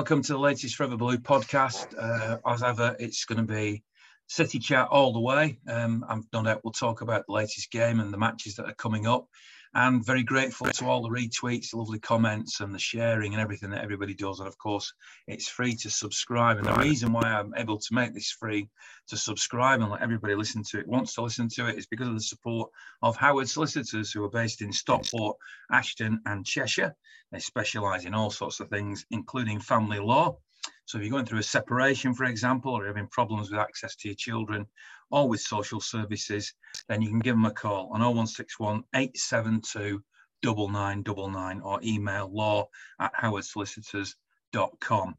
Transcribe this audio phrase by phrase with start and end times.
[0.00, 1.94] Welcome to the latest Forever Blue podcast.
[1.94, 3.84] Uh, as ever, it's going to be
[4.28, 5.58] City chat all the way.
[5.68, 8.72] Um, I'm no doubt we'll talk about the latest game and the matches that are
[8.72, 9.26] coming up
[9.74, 13.70] and very grateful to all the retweets, the lovely comments, and the sharing and everything
[13.70, 14.40] that everybody does.
[14.40, 14.92] And of course,
[15.28, 16.58] it's free to subscribe.
[16.58, 18.68] And the reason why I'm able to make this free
[19.08, 22.08] to subscribe and let everybody listen to it, wants to listen to it, is because
[22.08, 22.70] of the support
[23.02, 25.36] of Howard Solicitors, who are based in Stockport,
[25.70, 26.94] Ashton, and Cheshire.
[27.30, 30.36] They specialise in all sorts of things, including family law.
[30.84, 33.94] So if you're going through a separation, for example, or you're having problems with access
[33.96, 34.66] to your children
[35.10, 36.54] or with social services,
[36.88, 40.02] then you can give them a call on 0161 872
[40.42, 42.66] 9999 or email law
[42.98, 45.14] at howardsolicitors.com.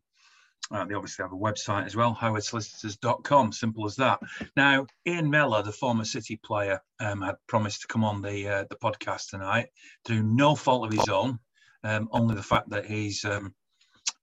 [0.72, 4.20] Uh, they obviously have a website as well, howardsolicitors.com, simple as that.
[4.56, 8.66] Now, Ian Mellor, the former City player, um, had promised to come on the uh,
[8.70, 9.68] the podcast tonight
[10.06, 11.40] through no fault of his own,
[11.84, 13.54] um, only the fact that he's, um,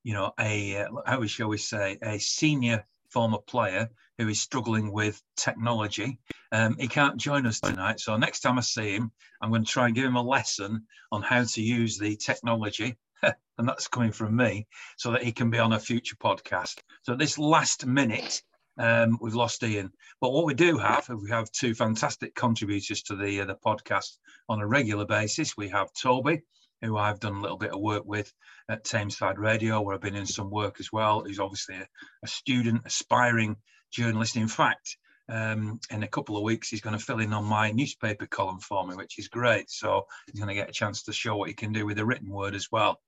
[0.04, 4.92] you know, a, uh, how shall we say, a senior former player who is struggling
[4.92, 6.18] with technology.
[6.52, 8.00] Um, he can't join us tonight.
[8.00, 10.86] So next time I see him, I'm going to try and give him a lesson
[11.12, 12.96] on how to use the technology.
[13.22, 16.78] and that's coming from me so that he can be on a future podcast.
[17.02, 18.42] So this last minute,
[18.78, 19.90] um, we've lost Ian.
[20.20, 24.18] But what we do have, we have two fantastic contributors to the uh, the podcast
[24.48, 25.56] on a regular basis.
[25.56, 26.42] We have Toby,
[26.82, 28.32] who I've done a little bit of work with
[28.68, 31.22] at Tameside Radio, where I've been in some work as well.
[31.24, 31.86] Who's obviously a,
[32.22, 33.56] a student, aspiring
[33.90, 34.36] journalist.
[34.36, 34.96] In fact,
[35.28, 38.60] um, in a couple of weeks, he's going to fill in on my newspaper column
[38.60, 39.70] for me, which is great.
[39.70, 42.06] So he's going to get a chance to show what he can do with the
[42.06, 42.98] written word as well.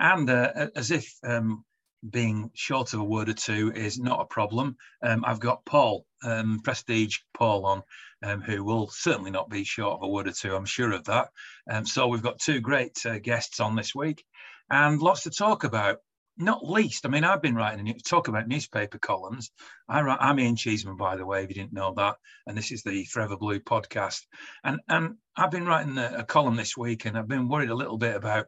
[0.00, 1.64] And uh, as if um,
[2.08, 6.06] being short of a word or two is not a problem, um, I've got Paul,
[6.22, 7.82] um, Prestige Paul on,
[8.22, 11.04] um, who will certainly not be short of a word or two, I'm sure of
[11.04, 11.28] that.
[11.70, 14.24] Um, so we've got two great uh, guests on this week
[14.70, 15.98] and lots to talk about
[16.38, 19.50] not least, I mean, I've been writing, a talk about newspaper columns.
[19.88, 22.16] I write, I'm Ian Cheeseman, by the way, if you didn't know that.
[22.46, 24.20] And this is the Forever Blue podcast.
[24.62, 27.74] And, and I've been writing a, a column this week and I've been worried a
[27.74, 28.46] little bit about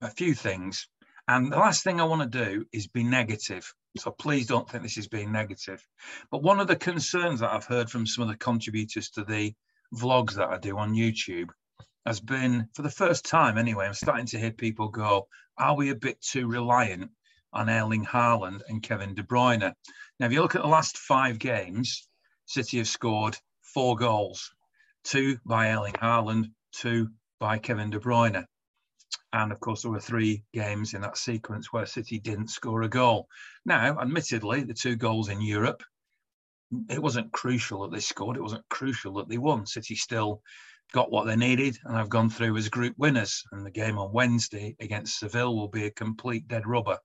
[0.00, 0.88] a few things.
[1.28, 3.70] And the last thing I want to do is be negative.
[3.98, 5.86] So please don't think this is being negative.
[6.30, 9.54] But one of the concerns that I've heard from some of the contributors to the
[9.94, 11.50] vlogs that I do on YouTube
[12.06, 15.28] has been, for the first time anyway, I'm starting to hear people go,
[15.58, 17.10] are we a bit too reliant
[17.52, 19.74] on Erling Haaland and Kevin De Bruyne?
[20.18, 22.08] Now, if you look at the last five games,
[22.46, 24.54] City have scored four goals,
[25.04, 28.46] two by Erling Haaland, two by Kevin De Bruyne.
[29.32, 32.88] And of course, there were three games in that sequence where City didn't score a
[32.88, 33.28] goal.
[33.64, 35.82] Now, admittedly, the two goals in Europe,
[36.88, 38.36] it wasn't crucial that they scored.
[38.36, 39.66] It wasn't crucial that they won.
[39.66, 40.42] City still
[40.92, 43.44] got what they needed and have gone through as group winners.
[43.52, 46.98] And the game on Wednesday against Seville will be a complete dead rubber.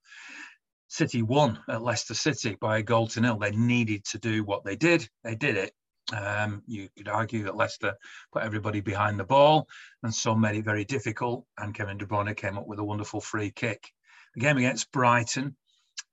[0.88, 3.38] City won at Leicester City by a goal to nil.
[3.38, 5.10] They needed to do what they did.
[5.24, 5.74] They did it.
[6.12, 7.96] Um, you could argue that Leicester
[8.34, 9.68] put everybody behind the ball
[10.02, 11.46] and so made it very difficult.
[11.58, 13.90] And Kevin De Bruyne came up with a wonderful free kick.
[14.36, 15.56] The game against Brighton,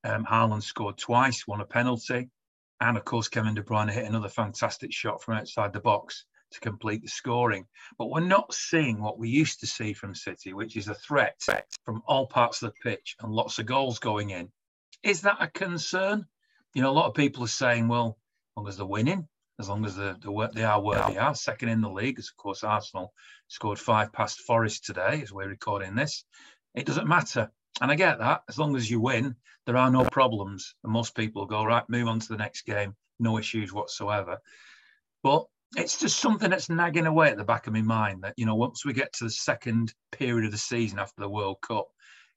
[0.04, 2.30] um, Haaland scored twice, won a penalty.
[2.80, 6.60] And of course, Kevin De Bruyne hit another fantastic shot from outside the box to
[6.60, 7.66] complete the scoring.
[7.98, 11.40] But we're not seeing what we used to see from City, which is a threat
[11.84, 14.50] from all parts of the pitch and lots of goals going in.
[15.02, 16.26] Is that a concern?
[16.74, 19.28] You know, a lot of people are saying, well, as long as they're winning,
[19.60, 20.16] as long as they're,
[20.54, 23.12] they are where they are, second in the league, as of course Arsenal
[23.48, 26.24] scored five past Forest today as we're recording this,
[26.74, 27.50] it doesn't matter.
[27.80, 28.42] And I get that.
[28.48, 30.74] As long as you win, there are no problems.
[30.82, 34.38] And most people go, right, move on to the next game, no issues whatsoever.
[35.22, 35.46] But
[35.76, 38.56] it's just something that's nagging away at the back of my mind that you know
[38.56, 41.88] once we get to the second period of the season after the World Cup,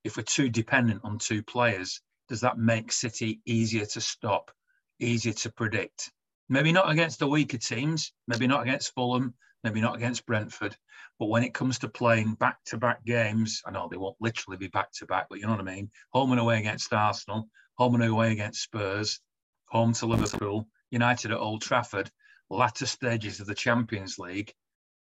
[0.03, 4.51] if we're too dependent on two players, does that make City easier to stop,
[4.99, 6.11] easier to predict?
[6.49, 10.75] Maybe not against the weaker teams, maybe not against Fulham, maybe not against Brentford,
[11.19, 15.27] but when it comes to playing back-to-back games, I know they won't literally be back-to-back,
[15.29, 15.89] but you know what I mean.
[16.11, 19.21] Home and away against Arsenal, home and away against Spurs,
[19.67, 22.11] home to Liverpool, United at Old Trafford
[22.53, 24.53] latter stages of the Champions League,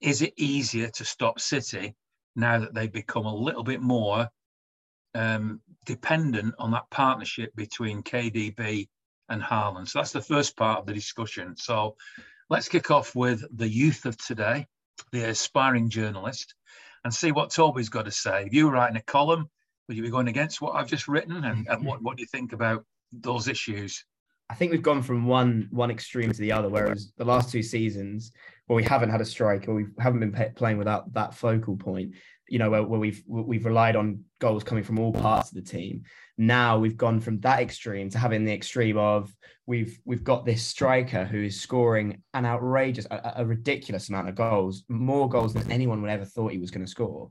[0.01, 1.97] is it easier to stop City
[2.37, 4.29] now that they've become a little bit more
[5.15, 8.89] um, dependent on that partnership between KDB
[9.29, 9.89] and Haaland?
[9.89, 11.57] So that's the first part of the discussion.
[11.57, 11.97] So
[12.51, 14.67] let's kick off with the youth of today,
[15.13, 16.55] the aspiring journalist,
[17.05, 18.45] and see what Toby's got to say.
[18.47, 19.49] If you were writing a column,
[19.87, 21.45] would you be going against what I've just written?
[21.45, 24.05] And, and what, what do you think about those issues?
[24.51, 26.69] I think we've gone from one one extreme to the other.
[26.69, 28.33] Whereas the last two seasons,
[28.67, 32.15] where we haven't had a striker, we haven't been pay, playing without that focal point.
[32.49, 35.71] You know, where, where we've we've relied on goals coming from all parts of the
[35.71, 36.03] team.
[36.37, 39.35] Now we've gone from that extreme to having the extreme of
[39.67, 44.35] we've we've got this striker who is scoring an outrageous, a, a ridiculous amount of
[44.35, 47.29] goals, more goals than anyone would ever thought he was going to score.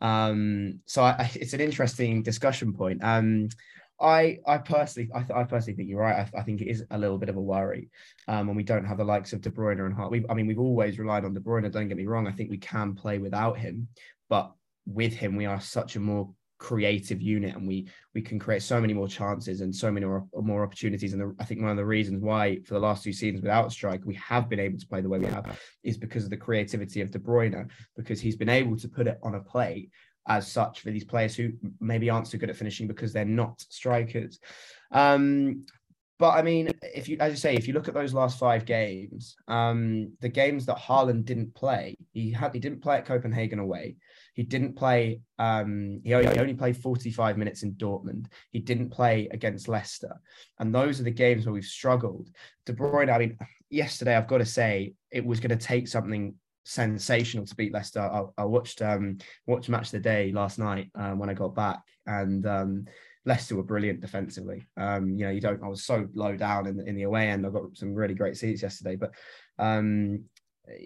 [0.00, 3.02] Um, so I, it's an interesting discussion point.
[3.02, 3.48] Um,
[4.00, 6.28] I I personally I, I personally think you're right.
[6.34, 7.90] I, I, think it is a little bit of a worry
[8.28, 10.10] um, when we don't have the likes of De Bruyne and Hart.
[10.10, 11.70] we I mean, we've always relied on De Bruyne.
[11.72, 12.28] Don't get me wrong.
[12.28, 13.88] I think we can play without him,
[14.28, 14.52] but
[14.88, 18.80] with him, we are such a more creative unit, and we we can create so
[18.80, 21.12] many more chances and so many more, more opportunities.
[21.12, 23.70] And the, I think one of the reasons why for the last two seasons without
[23.70, 26.36] strike we have been able to play the way we have is because of the
[26.36, 29.90] creativity of De Bruyne, because he's been able to put it on a plate
[30.26, 33.60] as such for these players who maybe aren't so good at finishing because they're not
[33.70, 34.38] strikers.
[34.92, 35.64] Um,
[36.18, 38.64] but I mean, if you, as you say, if you look at those last five
[38.64, 43.60] games, um, the games that Haaland didn't play, he had he didn't play at Copenhagen
[43.60, 43.96] away.
[44.38, 45.20] He didn't play.
[45.40, 48.26] Um, he, only, he only played 45 minutes in Dortmund.
[48.52, 50.14] He didn't play against Leicester,
[50.60, 52.28] and those are the games where we've struggled.
[52.64, 53.12] De Bruyne.
[53.12, 53.36] I mean,
[53.68, 57.98] yesterday I've got to say it was going to take something sensational to beat Leicester.
[57.98, 59.18] I, I watched um,
[59.48, 62.84] watched match of the day last night um, when I got back, and um,
[63.24, 64.68] Leicester were brilliant defensively.
[64.76, 65.64] Um, you know, you don't.
[65.64, 67.44] I was so low down in the, in the away end.
[67.44, 69.10] I got some really great seats yesterday, but
[69.58, 70.26] um,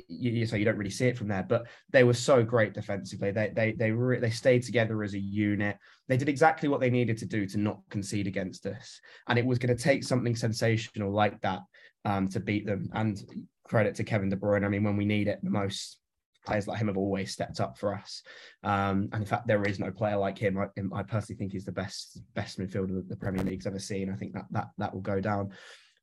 [0.09, 1.45] you, so you don't really see it from there.
[1.49, 3.31] But they were so great defensively.
[3.31, 5.79] They they they re- they stayed together as a unit.
[6.09, 9.47] They did exactly what they needed to do to not concede against us, and it
[9.47, 11.61] was going to take something sensational like that
[12.05, 12.91] um, to beat them.
[12.93, 13.23] And
[13.65, 14.65] credit to Kevin De Bruyne.
[14.65, 15.99] I mean, when we need it most,
[16.45, 18.23] players like him have always stepped up for us.
[18.63, 20.59] Um, and in fact, there is no player like him.
[20.59, 24.11] I, I personally think he's the best best midfielder that the Premier League's ever seen.
[24.11, 25.53] I think that that that will go down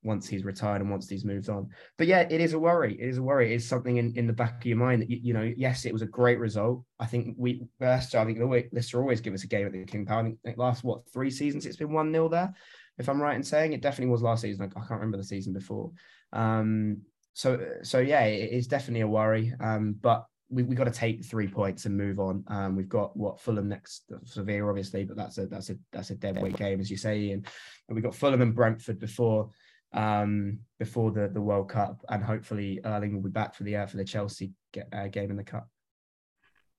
[0.02, 1.70] once he's retired and once he's moved on.
[1.98, 2.94] But yeah, it is a worry.
[3.00, 3.52] It is a worry.
[3.52, 5.52] It is something in, in the back of your mind that you, you know.
[5.58, 6.84] Yes, it was a great result.
[7.00, 8.20] I think we Leicester.
[8.20, 8.40] I think
[8.72, 10.22] Leicester always give us a game at the King Power.
[10.22, 12.54] I think it last what three seasons it's been one 0 there.
[12.98, 14.64] If I'm right in saying it, definitely was last season.
[14.64, 15.92] I, I can't remember the season before.
[16.34, 17.02] Um,
[17.34, 19.54] so so yeah, it is definitely a worry.
[19.60, 22.44] Um, but we we got to take three points and move on.
[22.48, 26.16] Um, we've got what Fulham next, Sevilla obviously, but that's a that's a that's a
[26.16, 27.46] dead weight game as you say, and,
[27.88, 29.50] and we've got Fulham and Brentford before
[29.94, 33.86] um before the the World Cup, and hopefully Erling will be back for the uh,
[33.86, 35.68] for the Chelsea get, uh, game in the cup.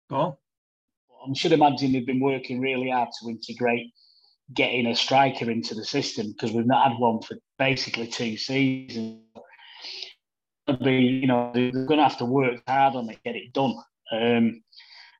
[0.08, 0.38] Go
[1.28, 3.92] I should imagine they've been working really hard to integrate
[4.54, 9.20] getting a striker into the system because we've not had one for basically two seasons
[10.78, 13.74] be, you know, they're going to have to work hard on it, get it done.
[14.12, 14.62] Um,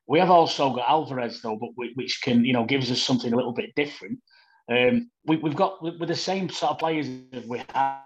[0.07, 3.35] we have also got Alvarez though, but which can, you know, gives us something a
[3.35, 4.19] little bit different.
[4.71, 7.99] Um, we, have got with the same sort of players as we had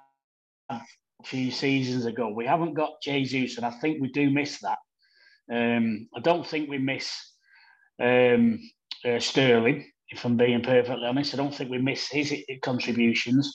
[0.70, 0.82] a
[1.24, 2.30] few seasons ago.
[2.30, 4.80] We haven't got Jesus, and I think we do miss that.
[5.52, 7.14] Um, I don't think we miss
[8.02, 8.60] um,
[9.06, 11.34] uh, Sterling, if I'm being perfectly honest.
[11.34, 12.34] I don't think we miss his
[12.64, 13.54] contributions.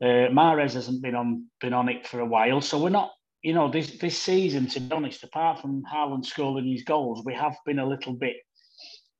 [0.00, 3.10] Uh, Mahrez hasn't been on been on it for a while, so we're not
[3.46, 7.32] you know, this this season, to be honest, apart from Haaland scoring his goals, we
[7.34, 8.34] have been a little bit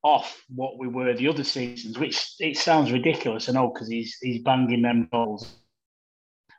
[0.06, 4.16] off what we were the other seasons, which it sounds ridiculous, I know, because he's
[4.22, 5.52] he's banging them goals.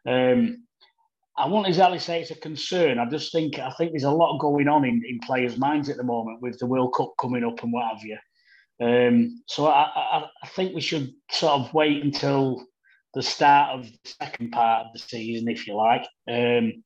[0.05, 0.65] Um,
[1.37, 2.99] I won't exactly say it's a concern.
[2.99, 5.95] I just think I think there's a lot going on in, in players' minds at
[5.95, 8.17] the moment with the World Cup coming up and what have you.
[8.79, 12.65] Um, so I, I, I think we should sort of wait until
[13.13, 16.05] the start of the second part of the season, if you like.
[16.29, 16.83] Um,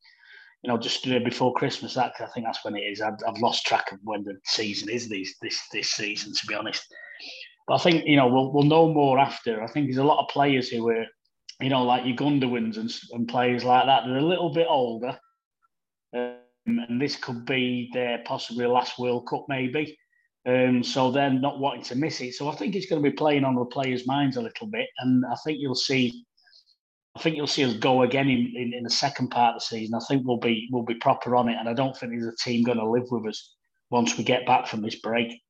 [0.63, 1.95] you know, just before Christmas.
[1.95, 3.01] That I think that's when it is.
[3.01, 5.09] I've, I've lost track of when the season is.
[5.09, 6.85] These this this season, to be honest.
[7.67, 9.63] But I think you know we'll we'll know more after.
[9.63, 11.05] I think there's a lot of players who are,
[11.59, 14.03] you know, like your Gundogan's and, and players like that.
[14.05, 15.17] They're a little bit older,
[16.13, 16.35] um,
[16.67, 19.97] and this could be their possibly last World Cup, maybe.
[20.43, 22.33] Um, so they're not wanting to miss it.
[22.33, 24.87] So I think it's going to be playing on the players' minds a little bit,
[24.99, 26.25] and I think you'll see
[27.15, 29.65] I think you'll see us go again in, in, in, the second part of the
[29.65, 29.95] season.
[29.95, 32.35] I think we'll be we'll be proper on it, and I don't think there's a
[32.37, 33.53] team going to live with us
[33.89, 35.41] once we get back from this break.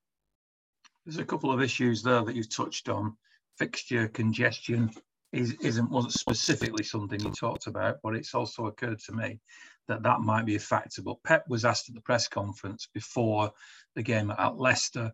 [1.05, 3.15] There's a couple of issues there that you've touched on.
[3.57, 4.89] Fixture congestion
[5.33, 9.39] is, isn't wasn't specifically something you talked about, but it's also occurred to me
[9.87, 11.01] that that might be a factor.
[11.01, 13.51] But Pep was asked at the press conference before
[13.95, 15.11] the game at Leicester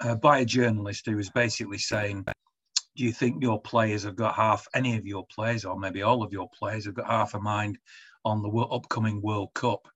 [0.00, 2.24] uh, by a journalist who was basically saying
[2.98, 6.22] do you think your players have got half any of your players or maybe all
[6.22, 7.78] of your players have got half a mind
[8.24, 9.86] on the upcoming world cup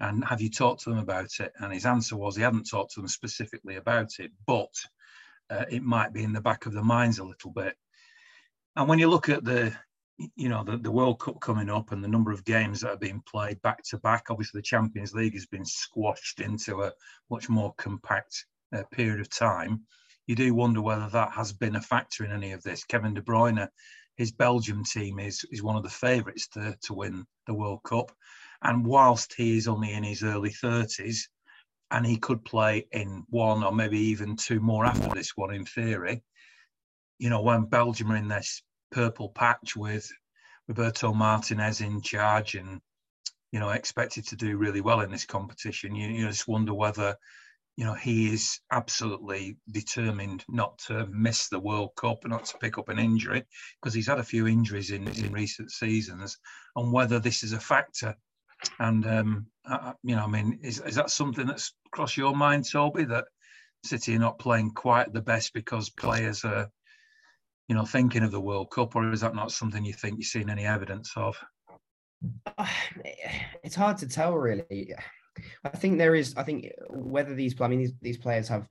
[0.00, 2.94] and have you talked to them about it and his answer was he hadn't talked
[2.94, 4.72] to them specifically about it but
[5.50, 7.76] uh, it might be in the back of their minds a little bit
[8.74, 9.72] and when you look at the
[10.34, 12.96] you know, the, the World Cup coming up and the number of games that are
[12.96, 14.26] being played back to back.
[14.30, 16.92] Obviously, the Champions League has been squashed into a
[17.30, 19.82] much more compact uh, period of time.
[20.26, 22.84] You do wonder whether that has been a factor in any of this.
[22.84, 23.68] Kevin De Bruyne,
[24.16, 28.10] his Belgium team is is one of the favourites to to win the World Cup,
[28.62, 31.28] and whilst he is only in his early thirties,
[31.90, 35.64] and he could play in one or maybe even two more after this one in
[35.64, 36.22] theory.
[37.18, 40.10] You know, when Belgium are in this purple patch with
[40.68, 42.80] Roberto Martinez in charge and
[43.52, 45.94] you know expected to do really well in this competition.
[45.94, 47.16] You, you just wonder whether
[47.76, 52.58] you know he is absolutely determined not to miss the World Cup and not to
[52.58, 53.44] pick up an injury
[53.80, 56.38] because he's had a few injuries in in recent seasons,
[56.76, 58.14] and whether this is a factor.
[58.78, 62.68] And um, I, you know, I mean, is is that something that's crossed your mind,
[62.70, 63.26] Toby, that
[63.84, 66.70] City are not playing quite the best because players are
[67.68, 70.26] you know, thinking of the World Cup, or is that not something you think you've
[70.26, 71.36] seen any evidence of?
[73.64, 74.94] It's hard to tell, really.
[75.64, 76.34] I think there is.
[76.36, 78.68] I think whether these, I mean, these, these players have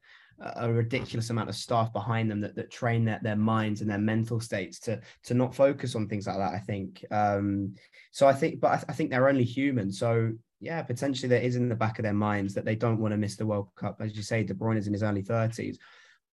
[0.57, 3.97] a ridiculous amount of staff behind them that, that train their, their minds and their
[3.97, 6.53] mental states to to not focus on things like that.
[6.53, 7.05] I think.
[7.09, 7.75] Um,
[8.11, 9.91] so I think, but I, I think they're only human.
[9.91, 13.13] So yeah, potentially there is in the back of their minds that they don't want
[13.13, 13.97] to miss the World Cup.
[14.01, 15.77] As you say, De Bruyne is in his early thirties.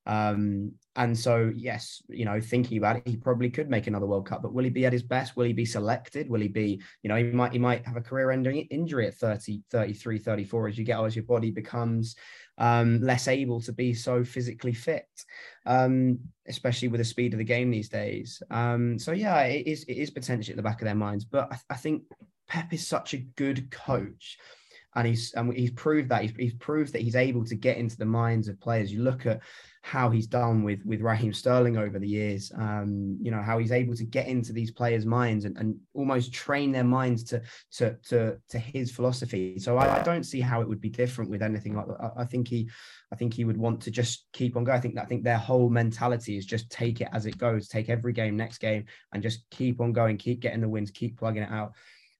[0.06, 4.26] Um, and so, yes, you know, thinking about it, he probably could make another World
[4.26, 5.36] Cup, but will he be at his best?
[5.36, 6.28] Will he be selected?
[6.28, 9.62] Will he be, you know, he might he might have a career-ending injury at 30,
[9.70, 12.16] 33, 34 as you get as your body becomes
[12.58, 15.08] um, less able to be so physically fit,
[15.64, 18.42] um, especially with the speed of the game these days.
[18.50, 21.50] Um, so yeah, it is it is potentially at the back of their minds, but
[21.50, 22.02] I, I think
[22.48, 24.36] Pep is such a good coach
[24.94, 27.96] and he's and he's proved that he's, he's proved that he's able to get into
[27.96, 28.92] the minds of players.
[28.92, 29.40] You look at
[29.84, 32.52] how he's done with with Raheem Sterling over the years.
[32.56, 36.32] Um, you know how he's able to get into these players' minds and, and almost
[36.32, 39.58] train their minds to to to to his philosophy.
[39.58, 42.00] So I, I don't see how it would be different with anything like that.
[42.00, 42.70] I, I, think he,
[43.12, 44.78] I think he would want to just keep on going.
[44.78, 47.88] I think I think their whole mentality is just take it as it goes, take
[47.88, 51.42] every game, next game, and just keep on going, keep getting the wins, keep plugging
[51.42, 51.72] it out.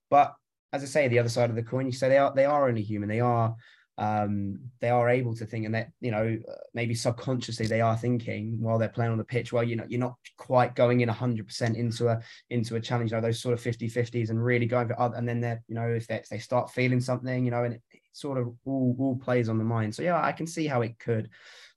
[0.09, 0.35] But
[0.73, 2.67] as I say, the other side of the coin, you say they are they are
[2.67, 3.07] only human.
[3.07, 3.55] They are
[3.99, 6.39] um, they are able to think and that you know
[6.73, 9.53] maybe subconsciously they are thinking while they're playing on the pitch.
[9.53, 13.17] Well you know you're not quite going in 100% into a into a challenge you
[13.17, 15.75] know those sort of 50 50s and really going for other and then they're you
[15.75, 18.47] know if they, if they start feeling something you know and it, it sort of
[18.65, 19.93] all, all plays on the mind.
[19.93, 21.29] So yeah i can see how it could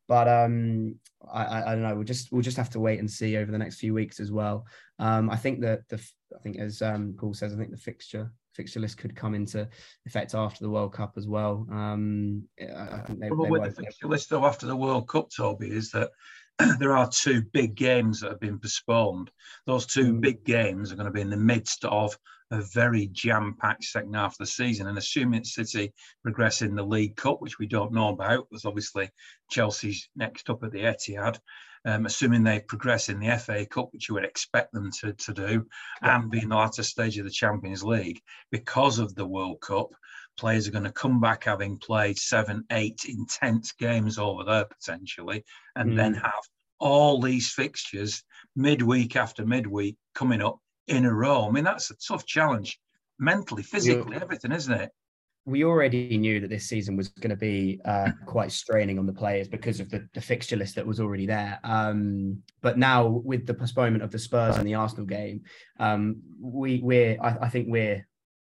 [0.08, 0.94] but um
[1.30, 1.96] I, I don't know.
[1.96, 4.30] We'll just we'll just have to wait and see over the next few weeks as
[4.30, 4.64] well.
[4.98, 6.00] Um i think that the
[6.34, 9.68] i think as um paul says i think the fixture fixture list could come into
[10.06, 11.66] effect after the World Cup as well.
[11.70, 15.28] Um, I think they, well, they with the fixture list though after the World Cup,
[15.30, 16.10] Toby, is that
[16.78, 19.30] there are two big games that have been postponed.
[19.66, 20.20] Those two mm.
[20.20, 22.18] big games are going to be in the midst of
[22.50, 24.86] a very jam-packed second half of the season.
[24.86, 29.10] And assuming City progress in the League Cup, which we don't know about, because obviously
[29.50, 31.38] Chelsea's next up at the Etihad,
[31.86, 35.32] um, assuming they progress in the FA Cup, which you would expect them to, to
[35.32, 35.66] do,
[36.02, 39.88] and be in the latter stage of the Champions League, because of the World Cup,
[40.36, 45.44] players are going to come back having played seven, eight intense games over there potentially,
[45.76, 45.96] and mm.
[45.96, 46.32] then have
[46.78, 48.22] all these fixtures
[48.56, 51.46] midweek after midweek coming up in a row.
[51.46, 52.78] I mean, that's a tough challenge
[53.18, 54.90] mentally, physically, everything, isn't it?
[55.46, 59.12] We already knew that this season was going to be uh, quite straining on the
[59.12, 61.60] players because of the, the fixture list that was already there.
[61.62, 65.42] Um, but now with the postponement of the Spurs and the Arsenal game,
[65.78, 68.04] um, we we're I, I, think we're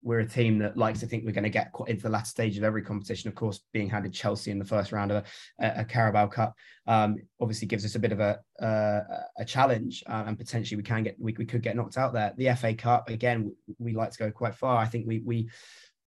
[0.03, 2.27] we're a team that likes to think we're going to get quite into the latter
[2.27, 3.29] stage of every competition.
[3.29, 5.25] Of course, being handed Chelsea in the first round of
[5.61, 6.55] a, a Carabao Cup
[6.87, 8.39] um, obviously gives us a bit of a
[9.39, 12.35] a challenge, uh, and potentially we can get we, we could get knocked out there.
[12.37, 14.77] The FA Cup again, we, we like to go quite far.
[14.77, 15.49] I think we we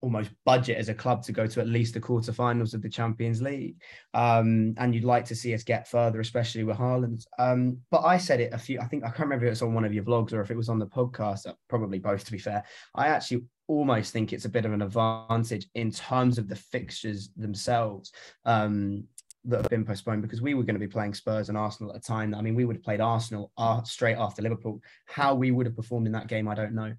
[0.01, 3.41] almost budget as a club to go to at least the quarterfinals of the Champions
[3.41, 3.75] League.
[4.13, 7.25] Um, and you'd like to see us get further, especially with Haaland.
[7.37, 9.61] Um, but I said it a few, I think I can't remember if it was
[9.61, 12.25] on one of your vlogs or if it was on the podcast, uh, probably both
[12.25, 12.63] to be fair.
[12.95, 17.29] I actually almost think it's a bit of an advantage in terms of the fixtures
[17.37, 18.11] themselves.
[18.45, 19.05] Um,
[19.43, 21.97] that have been postponed because we were going to be playing Spurs and Arsenal at
[21.97, 22.35] a time.
[22.35, 24.79] I mean, we would have played Arsenal uh, straight after Liverpool.
[25.07, 26.93] How we would have performed in that game, I don't know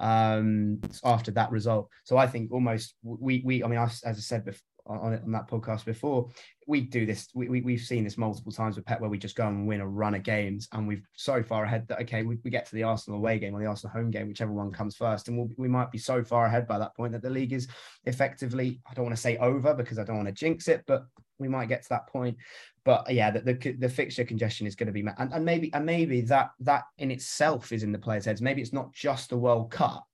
[0.00, 1.88] um, after that result.
[2.04, 4.44] So I think almost we we I mean as I said
[4.86, 6.28] on, on that podcast before.
[6.66, 7.28] We do this.
[7.34, 9.80] We, we we've seen this multiple times with Pep, where we just go and win
[9.80, 12.74] a run of games, and we've so far ahead that okay, we, we get to
[12.74, 15.48] the Arsenal away game or the Arsenal home game, whichever one comes first, and we'll,
[15.56, 17.68] we might be so far ahead by that point that the league is
[18.04, 18.80] effectively.
[18.90, 21.04] I don't want to say over because I don't want to jinx it, but
[21.38, 22.36] we might get to that point.
[22.84, 25.72] But uh, yeah, the, the, the fixture congestion is going to be and, and maybe
[25.72, 28.42] and maybe that that in itself is in the players' heads.
[28.42, 30.06] Maybe it's not just the World Cup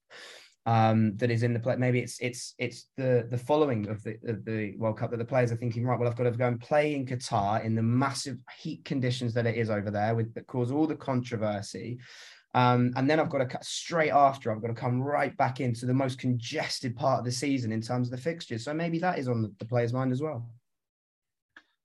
[0.65, 1.75] um, that is in the play.
[1.75, 5.25] Maybe it's it's it's the the following of the of the World Cup that the
[5.25, 5.99] players are thinking, right?
[5.99, 9.47] Well, I've got to go and play in Qatar in the massive heat conditions that
[9.47, 11.99] it is over there, with that cause all the controversy.
[12.53, 14.51] Um, and then I've got to cut straight after.
[14.51, 17.81] I've got to come right back into the most congested part of the season in
[17.81, 18.65] terms of the fixtures.
[18.65, 20.47] So maybe that is on the, the player's mind as well.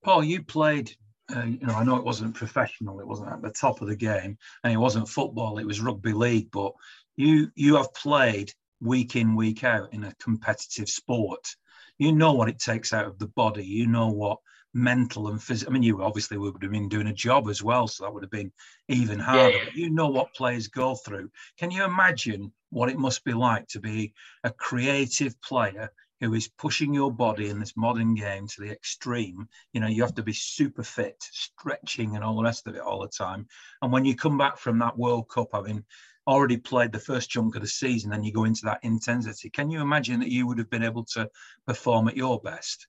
[0.05, 0.91] Paul, you played.
[1.35, 3.01] Uh, you know, I know it wasn't professional.
[3.01, 5.59] It wasn't at the top of the game, and it wasn't football.
[5.59, 6.51] It was rugby league.
[6.53, 6.73] But
[7.17, 11.57] you you have played week in, week out in a competitive sport.
[11.99, 13.65] You know what it takes out of the body.
[13.65, 14.39] You know what
[14.77, 15.73] mental and physical.
[15.73, 18.23] I mean, you obviously would have been doing a job as well, so that would
[18.23, 18.53] have been
[18.89, 19.57] even harder.
[19.57, 19.65] Yeah.
[19.65, 21.31] But you know what players go through.
[21.59, 24.13] Can you imagine what it must be like to be
[24.45, 25.91] a creative player
[26.21, 29.49] who is pushing your body in this modern game to the extreme?
[29.73, 32.83] You know, you have to be super fit, stretching, and all the rest of it
[32.83, 33.47] all the time.
[33.81, 35.85] And when you come back from that World Cup, having
[36.27, 39.51] already played the first chunk of the season and you go into that intensity.
[39.51, 41.29] Can you imagine that you would have been able to
[41.67, 42.87] perform at your best?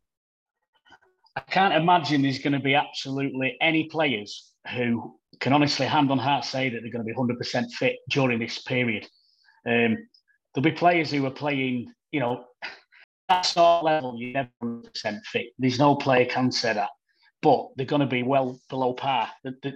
[1.35, 6.17] I can't imagine there's going to be absolutely any players who can honestly, hand on
[6.17, 9.07] heart, say that they're going to be 100% fit during this period.
[9.65, 9.97] Um,
[10.53, 12.45] there'll be players who are playing, you know,
[13.29, 15.47] that sort of level, you're never 100% fit.
[15.59, 16.89] There's no player can say that,
[17.41, 19.29] but they're going to be well below par.
[19.43, 19.73] The, the,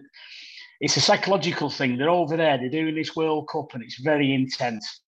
[0.81, 1.95] it's a psychological thing.
[1.95, 5.01] They're over there, they're doing this World Cup and it's very intense.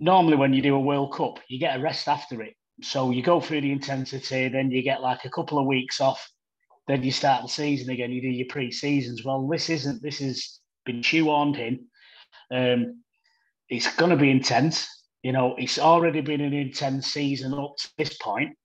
[0.00, 2.54] Normally, when you do a World Cup, you get a rest after it.
[2.82, 6.26] So you go through the intensity, then you get like a couple of weeks off,
[6.88, 9.22] then you start the season again, you do your pre seasons.
[9.22, 11.86] Well, this isn't, this has been shoehorned in.
[12.50, 13.02] Um,
[13.68, 14.88] it's going to be intense.
[15.22, 18.56] You know, it's already been an intense season up to this point.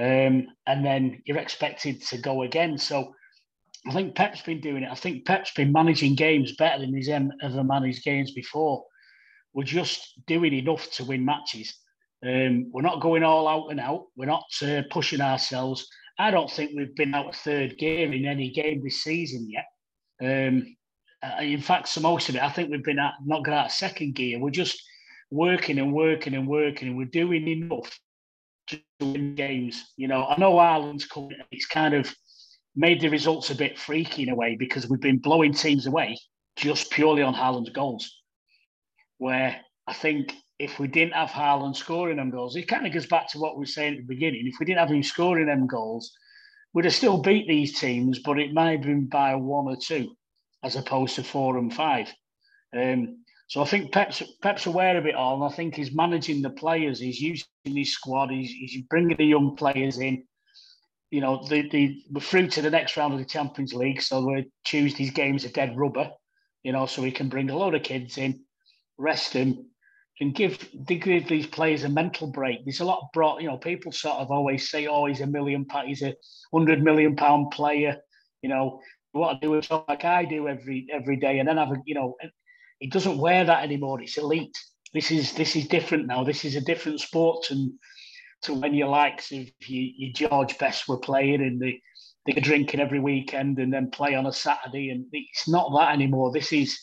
[0.00, 2.78] Um, and then you're expected to go again.
[2.78, 3.12] So
[3.86, 4.90] I think Pep's been doing it.
[4.90, 8.84] I think Pep's been managing games better than he's ever managed games before.
[9.54, 11.74] We're just doing enough to win matches.
[12.24, 14.06] Um, we're not going all out and out.
[14.16, 15.86] We're not uh, pushing ourselves.
[16.18, 19.66] I don't think we've been out of third gear in any game this season yet.
[20.22, 20.76] Um,
[21.22, 23.66] uh, in fact, so most of it, I think we've been at, not got out
[23.66, 24.38] of second gear.
[24.38, 24.80] We're just
[25.30, 27.98] working and working and working, and we're doing enough
[28.68, 29.92] to win games.
[29.96, 31.38] You know, I know Haaland's coming.
[31.50, 32.14] It's kind of
[32.74, 36.18] made the results a bit freaky in a way because we've been blowing teams away
[36.56, 38.22] just purely on Haaland's goals.
[39.18, 43.06] Where I think if we didn't have Haaland scoring them goals, it kind of goes
[43.06, 44.46] back to what we were saying at the beginning.
[44.46, 46.12] If we didn't have him scoring them goals,
[46.72, 50.14] we'd have still beat these teams, but it might have been by one or two
[50.62, 52.12] as opposed to four and five.
[52.76, 56.40] Um, so I think Pep's, Pep's aware of it all, and I think he's managing
[56.40, 57.00] the players.
[57.00, 58.30] He's using his squad.
[58.30, 60.24] He's, he's bringing the young players in
[61.12, 64.26] you know, the, the, we're through to the next round of the Champions League, so
[64.26, 66.10] we choose these games are dead rubber,
[66.62, 68.40] you know, so we can bring a load of kids in,
[68.96, 69.66] rest them,
[70.20, 72.64] and give, give these players a mental break.
[72.64, 75.66] There's a lot brought, you know, people sort of always say, oh, he's a million,
[75.84, 76.14] he's a
[76.50, 77.98] hundred million pound player,
[78.40, 78.80] you know,
[79.12, 81.94] what I do is like I do every every day, and then have a, you
[81.94, 82.16] know,
[82.78, 84.00] he doesn't wear that anymore.
[84.00, 84.56] It's elite.
[84.94, 86.24] This is this is different now.
[86.24, 87.72] This is a different sport, and
[88.42, 89.50] to when your likes of your,
[89.96, 91.80] your George Best were playing and they
[92.26, 94.90] they are drinking every weekend and then play on a Saturday.
[94.90, 96.32] And it's not that anymore.
[96.32, 96.78] This is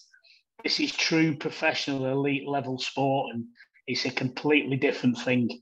[0.63, 3.45] this is true professional elite level sport, and
[3.88, 5.62] it's a completely different thing.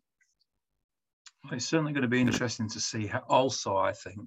[1.52, 4.18] It's certainly going to be interesting to see how, also, I think,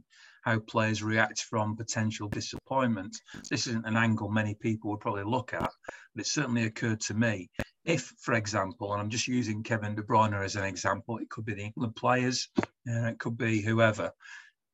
[0.43, 3.17] how players react from potential disappointment.
[3.51, 5.71] This isn't an angle many people would probably look at,
[6.15, 7.51] but it certainly occurred to me.
[7.85, 11.47] If, for example, and I'm just using Kevin De Bruyne as an example, it could
[11.47, 14.13] be the England players, uh, it could be whoever.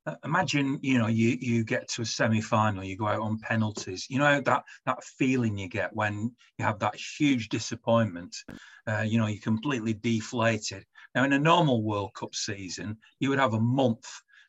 [0.06, 4.06] Uh, imagine, you know, you you get to a semi-final, you go out on penalties.
[4.08, 8.36] You know that that feeling you get when you have that huge disappointment.
[8.86, 10.84] Uh, you know, you're completely deflated.
[11.14, 14.06] Now, in a normal World Cup season, you would have a month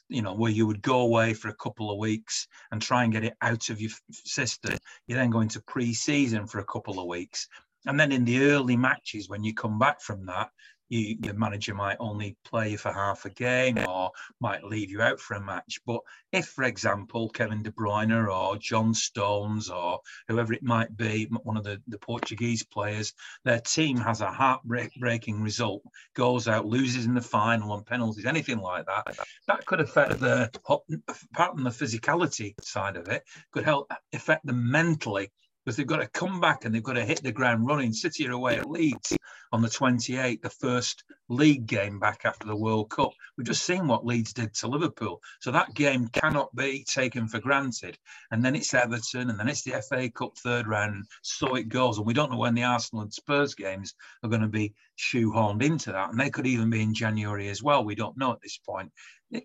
[0.09, 3.11] you know, where you would go away for a couple of weeks and try and
[3.11, 4.77] get it out of your system.
[5.07, 7.47] You then go into pre-season for a couple of weeks,
[7.87, 10.49] and then in the early matches when you come back from that,
[10.89, 15.01] you, your manager might only play you for half a game or might leave you
[15.01, 15.79] out for a match.
[15.85, 15.99] But
[16.31, 21.57] if, for example, Kevin De Bruyne or John Stones or whoever it might be, one
[21.57, 25.83] of the, the Portuguese players, their team has a heartbreaking result,
[26.15, 30.49] goes out, loses in the final on penalties, anything like that, that could affect the,
[30.65, 35.31] apart from the physicality side of it, could help affect them mentally
[35.67, 37.91] because they've got to come back and they've got to hit the ground running.
[37.91, 39.17] City are away at Leeds
[39.51, 43.11] on the 28th, the first league game back after the World Cup.
[43.37, 45.19] We've just seen what Leeds did to Liverpool.
[45.41, 47.97] So that game cannot be taken for granted.
[48.31, 51.03] And then it's Everton and then it's the FA Cup third round.
[51.21, 51.97] So it goes.
[51.97, 55.61] And we don't know when the Arsenal and Spurs games are going to be shoehorned
[55.61, 56.11] into that.
[56.11, 57.83] And they could even be in January as well.
[57.83, 58.89] We don't know at this point.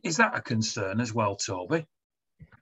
[0.04, 1.85] Is that a concern as well, Toby?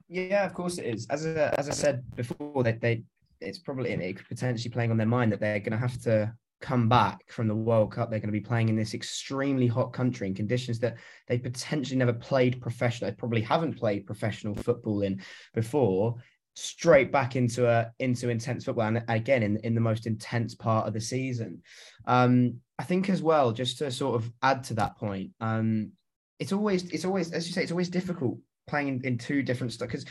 [0.09, 1.05] Yeah, of course it is.
[1.11, 3.03] As I, as I said before, that they,
[3.41, 6.33] it's probably it could potentially playing on their mind that they're going to have to
[6.61, 8.09] come back from the World Cup.
[8.09, 11.97] They're going to be playing in this extremely hot country in conditions that they potentially
[11.97, 13.09] never played professional.
[13.09, 15.21] They probably haven't played professional football in
[15.53, 16.15] before.
[16.53, 20.85] Straight back into a into intense football, and again in in the most intense part
[20.85, 21.61] of the season.
[22.05, 25.93] Um, I think as well, just to sort of add to that point, um,
[26.39, 29.71] it's always it's always as you say, it's always difficult playing in, in two different
[29.71, 30.05] stuff because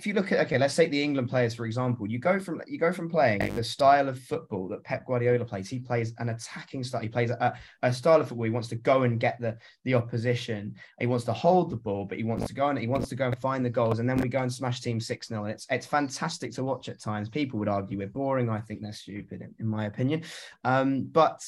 [0.00, 2.06] if you look at okay, let's take the England players for example.
[2.06, 5.68] You go from you go from playing the style of football that Pep Guardiola plays.
[5.68, 7.02] He plays an attacking style.
[7.02, 8.46] He plays a, a style of football.
[8.46, 10.74] He wants to go and get the the opposition.
[10.98, 13.14] He wants to hold the ball, but he wants to go and he wants to
[13.14, 13.98] go and find the goals.
[13.98, 16.98] And then we go and smash team six 0 It's it's fantastic to watch at
[16.98, 17.28] times.
[17.28, 18.48] People would argue we're boring.
[18.48, 20.22] I think they're stupid, in, in my opinion.
[20.64, 21.44] Um, but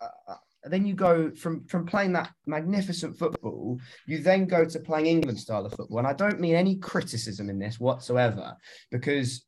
[0.00, 5.06] uh, then you go from from playing that magnificent football, you then go to playing
[5.06, 5.98] England style of football.
[5.98, 8.56] And I don't mean any criticism in this whatsoever,
[8.90, 9.46] because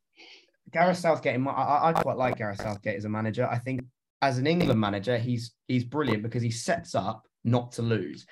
[0.72, 3.46] Gareth Southgate, I, I quite like Gareth Southgate as a manager.
[3.46, 3.82] I think
[4.22, 8.26] as an England manager, he's he's brilliant because he sets up not to lose.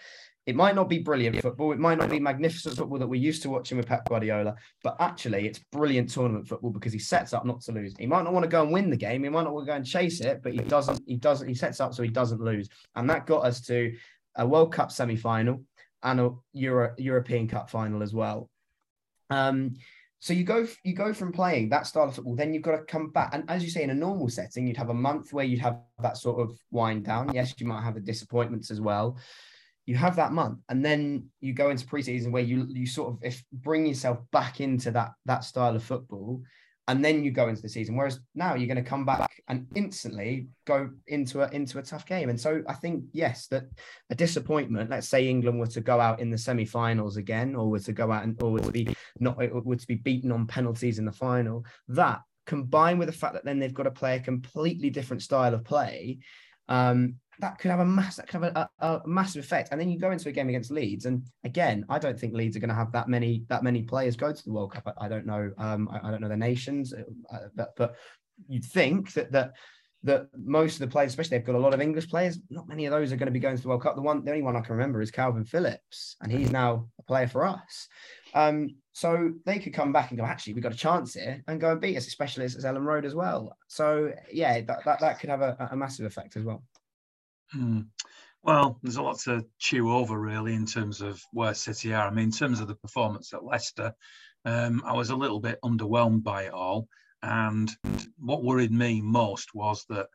[0.46, 1.72] It might not be brilliant football.
[1.72, 4.96] It might not be magnificent football that we're used to watching with Pep Guardiola, but
[4.98, 7.94] actually it's brilliant tournament football because he sets up not to lose.
[7.98, 9.22] He might not want to go and win the game.
[9.22, 11.02] He might not want to go and chase it, but he doesn't.
[11.06, 11.46] He doesn't.
[11.46, 13.94] He sets up so he doesn't lose, and that got us to
[14.36, 15.62] a World Cup semi-final
[16.02, 18.48] and a Euro, European Cup final as well.
[19.28, 19.74] Um,
[20.20, 22.84] so you go you go from playing that style of football, then you've got to
[22.84, 23.34] come back.
[23.34, 25.80] And as you say, in a normal setting, you'd have a month where you'd have
[26.02, 27.34] that sort of wind down.
[27.34, 29.18] Yes, you might have the disappointments as well
[29.90, 33.18] you have that month and then you go into preseason where you you sort of
[33.22, 36.40] if bring yourself back into that that style of football
[36.86, 37.96] and then you go into the season.
[37.96, 42.06] Whereas now you're going to come back and instantly go into a into a tough
[42.06, 42.28] game.
[42.30, 43.64] And so i think yes that
[44.10, 47.86] a disappointment let's say england were to go out in the semi-finals again or were
[47.88, 51.04] to go out and or would be not were to be beaten on penalties in
[51.04, 54.90] the final that combined with the fact that then they've got to play a completely
[54.90, 56.18] different style of play
[56.68, 59.68] um, that could have a mass that could have a, a, a, massive effect.
[59.70, 62.56] And then you go into a game against Leeds, and again, I don't think Leeds
[62.56, 64.86] are going to have that many that many players go to the World Cup.
[64.86, 65.50] I, I don't know.
[65.58, 67.96] Um, I, I, don't know the nations, uh, but, but
[68.48, 69.52] you'd think that that
[70.02, 72.86] that most of the players, especially they've got a lot of English players, not many
[72.86, 73.96] of those are going to be going to the World Cup.
[73.96, 77.02] The one, the only one I can remember is Calvin Phillips, and he's now a
[77.02, 77.88] player for us.
[78.32, 81.60] Um, so they could come back and go, actually, we've got a chance here and
[81.60, 83.56] go and beat us, especially as, Elland Road as well.
[83.68, 86.62] So yeah, that, that, that could have a, a massive effect as well.
[87.52, 87.80] Hmm.
[88.42, 92.06] Well, there's a lot to chew over, really, in terms of where City are.
[92.06, 93.92] I mean, in terms of the performance at Leicester,
[94.44, 96.88] um, I was a little bit underwhelmed by it all.
[97.22, 97.70] And
[98.18, 100.06] what worried me most was that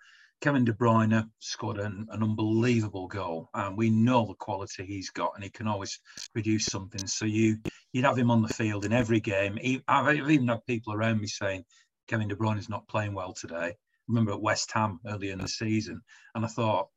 [0.42, 5.32] Kevin De Bruyne scored an, an, unbelievable goal, and we know the quality he's got,
[5.36, 6.00] and he can always
[6.34, 7.06] produce something.
[7.08, 7.58] So you
[7.94, 9.58] you'd have him on the field in every game.
[9.88, 11.64] I've even had people around me saying
[12.08, 13.68] Kevin De Bruyne is not playing well today.
[13.68, 13.76] I
[14.08, 16.02] remember at West Ham earlier in the season,
[16.34, 16.90] and I thought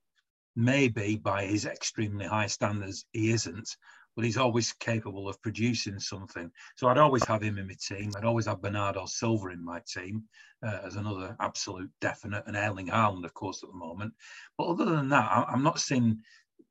[0.59, 3.77] maybe by his extremely high standards, he isn't,
[4.17, 6.51] but he's always capable of producing something.
[6.77, 8.11] So I'd always have him in my team.
[8.17, 10.25] I'd always have Bernardo Silva in my team
[10.67, 14.13] uh, as another absolute definite, and Erling Haaland, of course, at the moment.
[14.59, 16.19] But other than that, I'm not seeing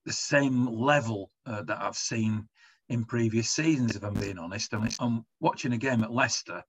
[0.06, 2.50] the same level uh, that I've seen
[2.89, 4.73] in previous seasons, if I'm being honest.
[4.73, 6.62] I'm, I'm watching a game at Leicester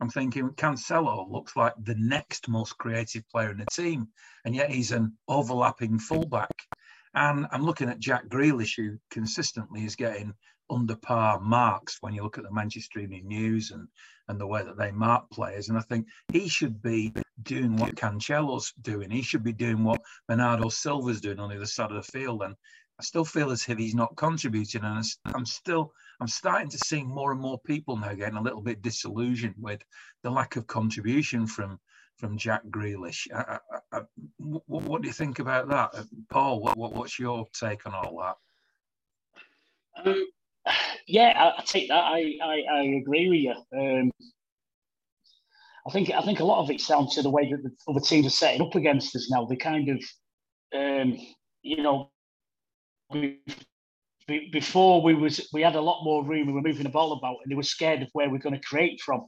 [0.00, 4.08] I'm thinking Cancelo looks like the next most creative player in the team,
[4.44, 6.50] and yet he's an overlapping fullback.
[7.14, 10.34] And I'm looking at Jack Grealish, who consistently is getting
[10.70, 13.86] under par marks when you look at the Manchester Evening News and,
[14.28, 15.68] and the way that they mark players.
[15.68, 19.10] And I think he should be doing what Cancelo's doing.
[19.10, 22.42] He should be doing what Bernardo Silva's doing on the other side of the field.
[22.42, 22.54] And
[22.98, 27.02] I still feel as if he's not contributing, and I'm still I'm starting to see
[27.02, 29.82] more and more people now getting a little bit disillusioned with
[30.22, 31.80] the lack of contribution from
[32.16, 33.26] from Jack Grealish.
[33.34, 33.58] I,
[33.92, 34.00] I, I,
[34.38, 36.60] what, do you think about that, uh, Paul?
[36.60, 38.36] What, what's your take on all
[40.04, 40.10] that?
[40.10, 40.26] Um,
[41.06, 41.94] yeah, I, take that.
[41.94, 43.54] I, I, agree with you.
[43.78, 44.10] Um,
[45.86, 48.00] I think I think a lot of it's down to the way that the other
[48.00, 49.44] teams are setting up against us now.
[49.44, 50.02] They kind of,
[50.74, 51.18] um,
[51.62, 52.10] you know,
[54.26, 56.46] before we was we had a lot more room.
[56.46, 58.66] We were moving the ball about, and they were scared of where we're going to
[58.66, 59.26] create from.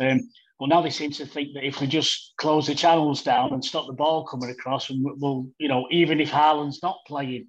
[0.00, 0.20] Um,
[0.58, 3.64] well, now they seem to think that if we just close the channels down and
[3.64, 7.48] stop the ball coming across, and we'll, you know, even if Haaland's not playing,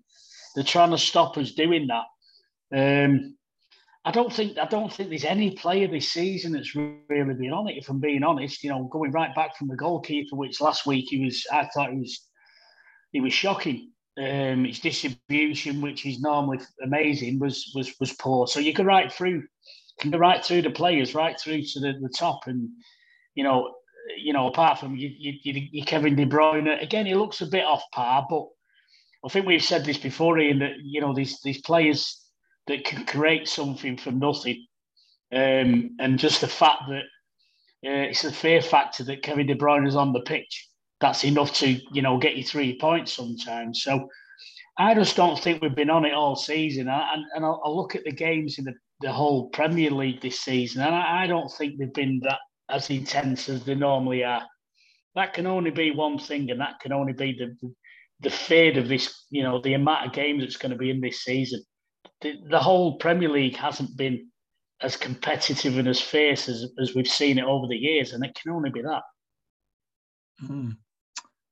[0.56, 2.06] they're trying to stop us doing that.
[2.76, 3.36] Um,
[4.04, 7.68] I don't think I don't think there's any player this season that's really been on
[7.68, 7.78] it.
[7.78, 11.06] If I'm being honest, you know, going right back from the goalkeeper, which last week
[11.10, 12.22] he was, I thought he was,
[13.12, 13.92] he was shocking.
[14.18, 18.48] Um, his distribution, which is normally amazing, was was was poor.
[18.48, 19.44] So you go write through,
[20.06, 22.70] right through the players, right through to the, the top, and
[23.34, 23.74] you know,
[24.18, 27.66] you know, apart from you, you, you Kevin De Bruyne, again, he looks a bit
[27.66, 28.46] off par, but
[29.26, 32.22] I think we've said this before, Ian, that you know these these players
[32.68, 34.66] that can create something from nothing.
[35.34, 37.04] Um, and just the fact that
[37.86, 40.70] uh, it's the fear factor that Kevin De Bruyne is on the pitch.
[41.02, 43.84] That's enough to you know get you three points sometimes.
[43.84, 44.08] So
[44.78, 46.88] I just don't think we've been on it all season.
[46.90, 50.40] And, and I'll, I'll look at the games in the, the whole Premier League this
[50.40, 54.44] season, and I, I don't think they've been that as intense as they normally are.
[55.16, 57.56] That can only be one thing, and that can only be the
[58.22, 59.26] the, the of this.
[59.30, 61.62] You know, the amount of games that's going to be in this season
[62.22, 64.30] the, the whole Premier League hasn't been
[64.82, 68.38] as competitive and as fierce as, as we've seen it over the years, and it
[68.42, 69.04] can only be that.
[70.44, 70.78] Mm.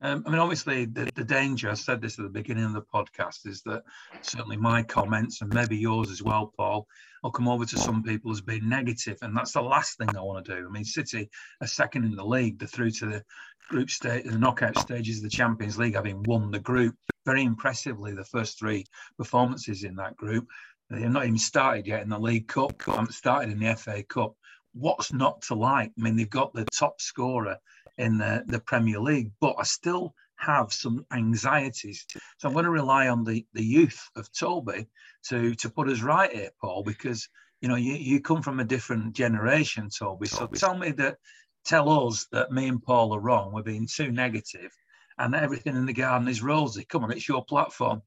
[0.03, 2.81] Um, I mean, obviously, the, the danger, I said this at the beginning of the
[2.81, 3.83] podcast, is that
[4.21, 6.85] certainly my comments and maybe yours as well, Paul,
[7.23, 10.21] will come over to some people as being negative, and that's the last thing I
[10.21, 10.67] want to do.
[10.67, 11.29] I mean, City
[11.61, 13.23] are second in the league, they're through to the
[13.69, 18.13] group stage, the knockout stages of the Champions League, having won the group very impressively.
[18.13, 18.85] The first three
[19.17, 20.49] performances in that group,
[20.89, 24.33] they've not even started yet in the League Cup, haven't started in the FA Cup.
[24.73, 25.93] What's not to like?
[25.97, 27.55] I mean, they've got the top scorer
[27.97, 32.05] in the, the Premier League, but I still have some anxieties.
[32.37, 34.87] So I'm going to rely on the, the youth of Toby
[35.29, 37.27] to to put us right here, Paul, because
[37.61, 40.27] you know you, you come from a different generation, Toby.
[40.27, 41.17] So tell me that
[41.65, 43.53] tell us that me and Paul are wrong.
[43.53, 44.71] We're being too negative,
[45.17, 46.83] and everything in the garden is rosy.
[46.85, 48.01] Come on, it's your platform.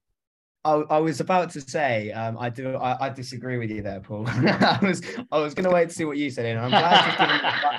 [0.64, 4.00] I, I was about to say, um, I do, I, I, disagree with you there,
[4.00, 4.24] Paul.
[4.28, 7.06] I was, I was going to wait to see what you said, and I'm glad
[7.06, 7.75] you've given.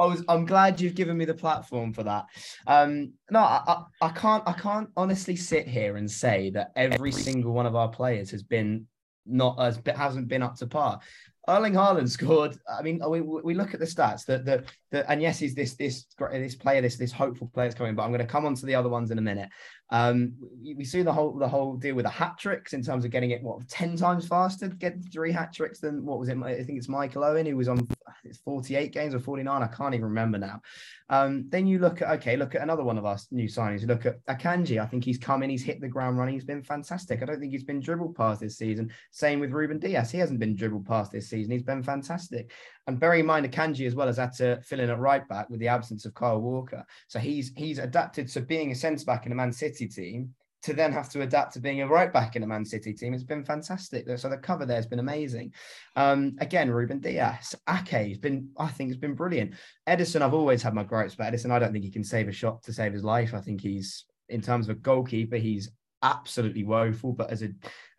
[0.00, 2.26] I was, I'm glad you've given me the platform for that.
[2.66, 7.12] Um, no, I, I, I can't, I can't honestly sit here and say that every
[7.12, 8.86] single one of our players has been
[9.26, 11.00] not as hasn't been up to par.
[11.48, 12.56] Erling Haaland scored.
[12.68, 15.74] I mean, we, we look at the stats that the, the and yes, he's this
[15.74, 17.94] this this player, this this hopeful player is coming.
[17.94, 19.48] But I'm going to come on to the other ones in a minute.
[19.90, 23.10] Um, we see the whole the whole deal with the hat tricks in terms of
[23.10, 26.38] getting it what ten times faster get three hat tricks than what was it?
[26.42, 27.88] I think it's Michael Owen who was on
[28.24, 29.62] it's 48 games or 49.
[29.62, 30.60] I can't even remember now.
[31.08, 33.80] Um, then you look at okay, look at another one of our new signings.
[33.80, 34.80] You look at Akanji.
[34.80, 36.34] I think he's come in, he's hit the ground running.
[36.34, 37.22] He's been fantastic.
[37.22, 38.92] I don't think he's been dribbled past this season.
[39.10, 40.10] Same with Ruben Dias.
[40.10, 41.52] He hasn't been dribbled past this season.
[41.52, 42.52] He's been fantastic.
[42.86, 45.50] And bearing in mind Akanji as well as had to fill in at right back
[45.50, 46.84] with the absence of Kyle Walker.
[47.08, 50.74] So he's he's adapted to being a centre back in a Man City team to
[50.74, 53.14] then have to adapt to being a right back in a Man City team.
[53.14, 54.06] It's been fantastic.
[54.18, 55.54] So the cover there has been amazing.
[55.96, 59.54] Um, again, Ruben Dias, Ake has been, I think, has been brilliant.
[59.88, 62.32] Ederson, I've always had my gripes about Ederson, I don't think he can save a
[62.32, 63.32] shot to save his life.
[63.34, 65.70] I think he's, in terms of a goalkeeper, he's
[66.02, 67.12] absolutely woeful.
[67.12, 67.50] But as a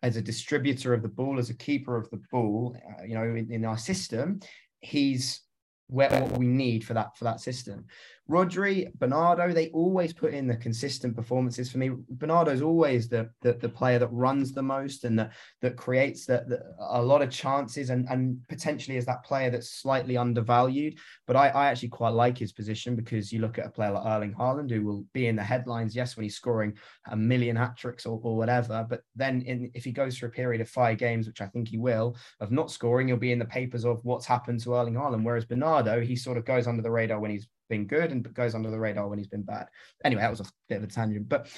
[0.02, 3.22] as a distributor of the ball, as a keeper of the ball, uh, you know,
[3.22, 4.40] in, in our system,
[4.80, 5.42] he's
[5.88, 7.84] where what we need for that for that system.
[8.30, 11.90] Rodri, Bernardo, they always put in the consistent performances for me.
[12.10, 16.44] Bernardo's always the, the, the player that runs the most and that that creates the,
[16.46, 20.98] the, a lot of chances and, and potentially is that player that's slightly undervalued.
[21.26, 24.06] But I, I actually quite like his position because you look at a player like
[24.06, 26.74] Erling Haaland who will be in the headlines, yes, when he's scoring
[27.10, 28.86] a million hat tricks or, or whatever.
[28.88, 31.68] But then in, if he goes through a period of five games, which I think
[31.68, 34.94] he will, of not scoring, he'll be in the papers of what's happened to Erling
[34.94, 35.24] Haaland.
[35.24, 38.54] Whereas Bernardo, he sort of goes under the radar when he's been good and goes
[38.54, 39.66] under the radar when he's been bad.
[40.04, 41.48] Anyway, that was a bit of a tangent, but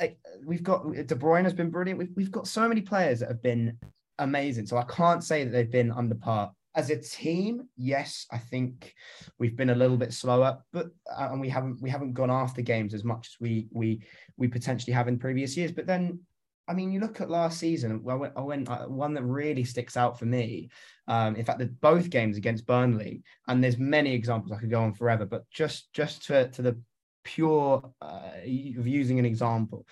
[0.00, 0.06] uh,
[0.44, 1.98] we've got De Bruyne has been brilliant.
[1.98, 3.76] We've, we've got so many players that have been
[4.18, 4.66] amazing.
[4.66, 6.52] So I can't say that they've been under par.
[6.74, 8.94] As a team, yes, I think
[9.38, 12.62] we've been a little bit slower, but uh, and we haven't we haven't gone after
[12.62, 14.02] games as much as we we
[14.38, 15.72] we potentially have in previous years.
[15.72, 16.20] But then
[16.68, 18.02] I mean, you look at last season.
[18.08, 20.70] I went, I went uh, one that really sticks out for me.
[21.08, 24.92] Um, in fact, both games against Burnley, and there's many examples I could go on
[24.92, 25.26] forever.
[25.26, 26.80] But just just to, to the
[27.24, 28.30] pure uh,
[28.78, 29.86] of using an example,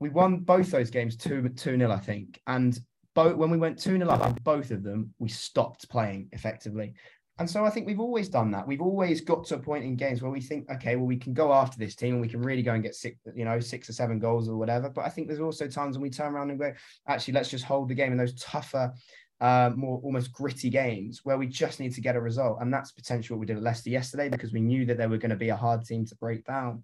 [0.00, 2.40] we won both those games two two nil, I think.
[2.46, 2.78] And
[3.14, 6.94] both when we went two nil up in both of them, we stopped playing effectively.
[7.40, 8.66] And so I think we've always done that.
[8.66, 11.34] We've always got to a point in games where we think, okay, well, we can
[11.34, 13.88] go after this team and we can really go and get six, you know, six
[13.88, 14.90] or seven goals or whatever.
[14.90, 16.72] But I think there's also times when we turn around and go,
[17.06, 18.92] actually, let's just hold the game in those tougher,
[19.40, 22.58] uh, more almost gritty games where we just need to get a result.
[22.60, 25.18] And that's potentially what we did at Leicester yesterday because we knew that they were
[25.18, 26.82] going to be a hard team to break down.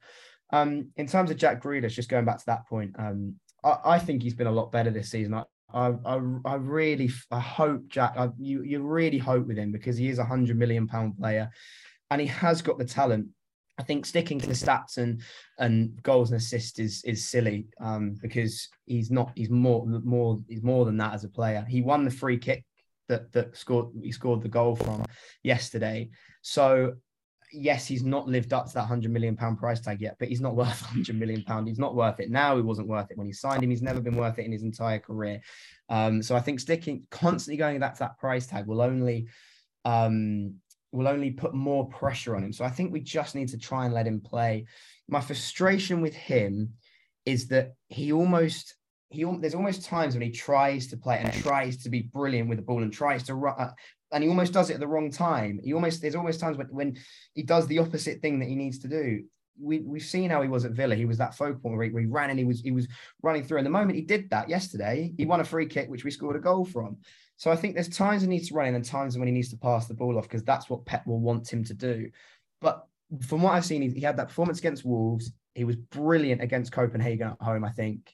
[0.51, 3.99] Um, in terms of Jack Grealish, just going back to that point, um, I, I,
[3.99, 5.35] think he's been a lot better this season.
[5.35, 9.97] I, I, I, really, I hope Jack, I, you, you really hope with him because
[9.97, 11.51] he is a hundred million pound player,
[12.11, 13.27] and he has got the talent.
[13.79, 15.21] I think sticking to the stats and
[15.59, 19.33] and goals and assists is is silly um, because he's not.
[19.35, 20.41] He's more more.
[20.49, 21.65] He's more than that as a player.
[21.69, 22.65] He won the free kick
[23.09, 23.89] that that scored.
[24.03, 25.05] He scored the goal from
[25.43, 26.11] yesterday.
[26.43, 26.95] So
[27.53, 30.41] yes, he's not lived up to that hundred million pound price tag yet, but he's
[30.41, 31.67] not worth hundred million pound.
[31.67, 32.57] He's not worth it now.
[32.57, 33.71] He wasn't worth it when he signed him.
[33.71, 35.41] He's never been worth it in his entire career.
[35.89, 39.27] Um, so I think sticking constantly going back to that price tag will only
[39.85, 40.55] um,
[40.95, 42.53] will only put more pressure on him.
[42.53, 44.67] So I think we just need to try and let him play.
[45.09, 46.75] My frustration with him
[47.27, 48.75] is that he almost
[49.11, 52.59] he there's almost times when he tries to play and tries to be brilliant with
[52.59, 53.71] the ball and tries to run uh,
[54.13, 55.61] and he almost does it at the wrong time.
[55.63, 56.97] He almost there's almost times when, when
[57.35, 59.25] he does the opposite thing that he needs to do.
[59.61, 60.95] We we've seen how he was at Villa.
[60.95, 62.87] He was that focal point where he, where he ran and he was he was
[63.23, 63.59] running through.
[63.59, 66.37] And the moment he did that yesterday, he won a free kick which we scored
[66.37, 66.99] a goal from.
[67.37, 69.51] So I think there's times he needs to run in and times when he needs
[69.51, 72.11] to pass the ball off because that's what Pep will want him to do.
[72.61, 72.87] But
[73.27, 75.33] from what I've seen, he, he had that performance against Wolves.
[75.55, 78.13] He was brilliant against Copenhagen at home, I think.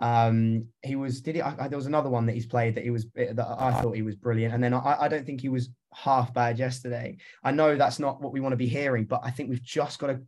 [0.00, 1.42] Um, he was did he?
[1.42, 4.02] I, there was another one that he's played that he was that I thought he
[4.02, 7.16] was brilliant, and then I, I don't think he was half bad yesterday.
[7.42, 9.98] I know that's not what we want to be hearing, but I think we've just
[9.98, 10.20] got to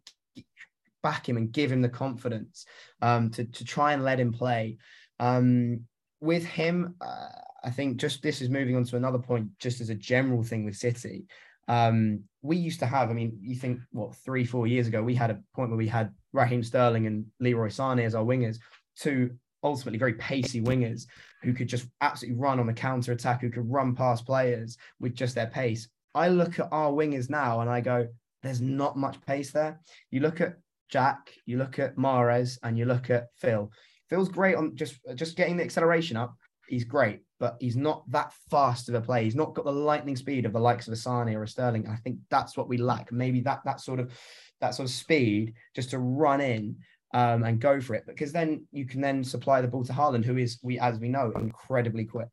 [1.02, 2.64] back him and give him the confidence
[3.02, 4.78] um, to to try and let him play.
[5.18, 5.80] Um,
[6.20, 7.28] with him, uh,
[7.66, 10.64] I think just this is moving on to another point, just as a general thing
[10.64, 11.26] with City.
[11.68, 15.16] Um, we used to have, I mean, you think what three, four years ago, we
[15.16, 18.58] had a point where we had Raheem Sterling and Leroy Sane as our wingers,
[18.96, 19.32] two
[19.64, 21.06] ultimately very pacey wingers
[21.42, 25.14] who could just absolutely run on the counter attack, who could run past players with
[25.14, 25.88] just their pace.
[26.14, 28.06] I look at our wingers now and I go,
[28.44, 29.80] there's not much pace there.
[30.12, 30.56] You look at
[30.88, 33.72] Jack, you look at Mahrez, and you look at Phil.
[34.08, 36.36] Phil's great on just just getting the acceleration up.
[36.68, 39.24] He's great, but he's not that fast of a play.
[39.24, 41.84] He's not got the lightning speed of the likes of a Sane or a Sterling.
[41.84, 43.12] And I think that's what we lack.
[43.12, 44.18] Maybe that that sort of
[44.60, 46.76] that sort of speed just to run in
[47.14, 50.24] um, and go for it because then you can then supply the ball to Haaland,
[50.24, 52.28] who is we as we know incredibly quick.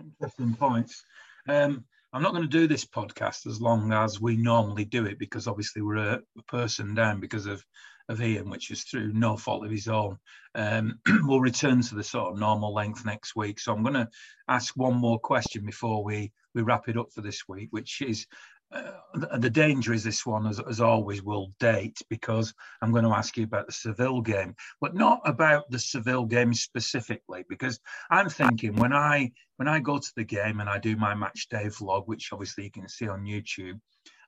[0.00, 1.04] Interesting points.
[1.48, 5.18] Um, I'm not going to do this podcast as long as we normally do it
[5.18, 7.62] because obviously we're a, a person down because of
[8.08, 10.18] of Ian, which is through no fault of his own.
[10.54, 13.58] Um, we'll return to the sort of normal length next week.
[13.58, 14.08] So I'm going to
[14.48, 18.26] ask one more question before we we wrap it up for this week, which is
[18.72, 18.92] uh,
[19.38, 23.36] the danger is this one, as, as always, will date because I'm going to ask
[23.36, 27.78] you about the Seville game, but not about the Seville game specifically, because
[28.10, 31.48] I'm thinking when I when I go to the game and I do my match
[31.48, 33.78] day vlog, which obviously you can see on YouTube,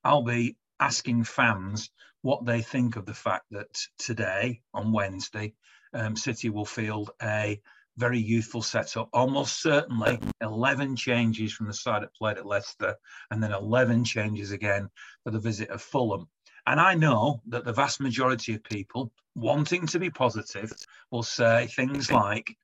[0.05, 1.91] I'll be asking fans
[2.23, 5.55] what they think of the fact that today on Wednesday,
[5.95, 7.61] um, City will field a
[7.97, 9.09] very youthful setup.
[9.13, 12.97] Almost certainly 11 changes from the side that played at Leicester,
[13.31, 14.89] and then 11 changes again
[15.25, 16.29] for the visit of Fulham.
[16.67, 20.73] And I know that the vast majority of people wanting to be positive
[21.11, 22.57] will say things like,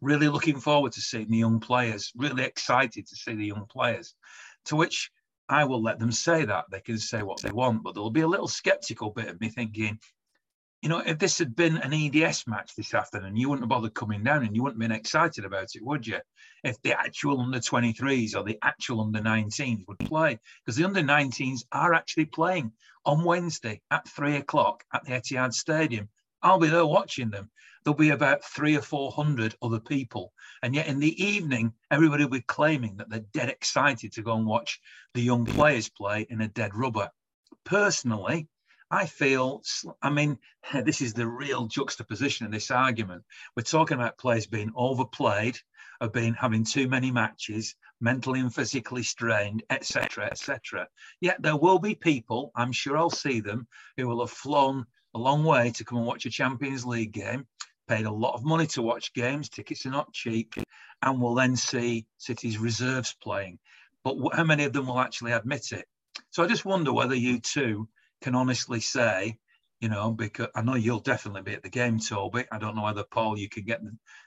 [0.00, 4.14] really looking forward to seeing the young players, really excited to see the young players.
[4.66, 5.10] To which
[5.50, 6.66] I will let them say that.
[6.70, 9.48] They can say what they want, but there'll be a little skeptical bit of me
[9.48, 9.98] thinking,
[10.80, 13.92] you know, if this had been an EDS match this afternoon, you wouldn't have bothered
[13.92, 16.20] coming down and you wouldn't have been excited about it, would you?
[16.62, 21.02] If the actual under 23s or the actual under 19s would play, because the under
[21.02, 22.72] 19s are actually playing
[23.04, 26.08] on Wednesday at three o'clock at the Etihad Stadium.
[26.42, 27.50] I'll be there watching them.
[27.84, 30.32] There'll be about three or 400 other people.
[30.62, 34.34] And yet in the evening, everybody will be claiming that they're dead excited to go
[34.36, 34.80] and watch
[35.14, 37.10] the young players play in a dead rubber.
[37.64, 38.48] Personally,
[38.90, 39.62] I feel,
[40.02, 40.38] I mean,
[40.84, 43.24] this is the real juxtaposition in this argument.
[43.56, 45.58] We're talking about players being overplayed,
[46.00, 50.88] of being having too many matches, mentally and physically strained, etc., etc.
[51.20, 55.18] Yet there will be people, I'm sure I'll see them, who will have flown a
[55.18, 57.46] long way to come and watch a Champions League game,
[57.88, 59.48] paid a lot of money to watch games.
[59.48, 60.54] Tickets are not cheap,
[61.02, 63.58] and we'll then see City's reserves playing.
[64.04, 65.86] But how many of them will actually admit it?
[66.30, 67.88] So I just wonder whether you two
[68.22, 69.36] can honestly say,
[69.80, 72.44] you know, because I know you'll definitely be at the game, Toby.
[72.52, 73.80] I don't know whether Paul you can get.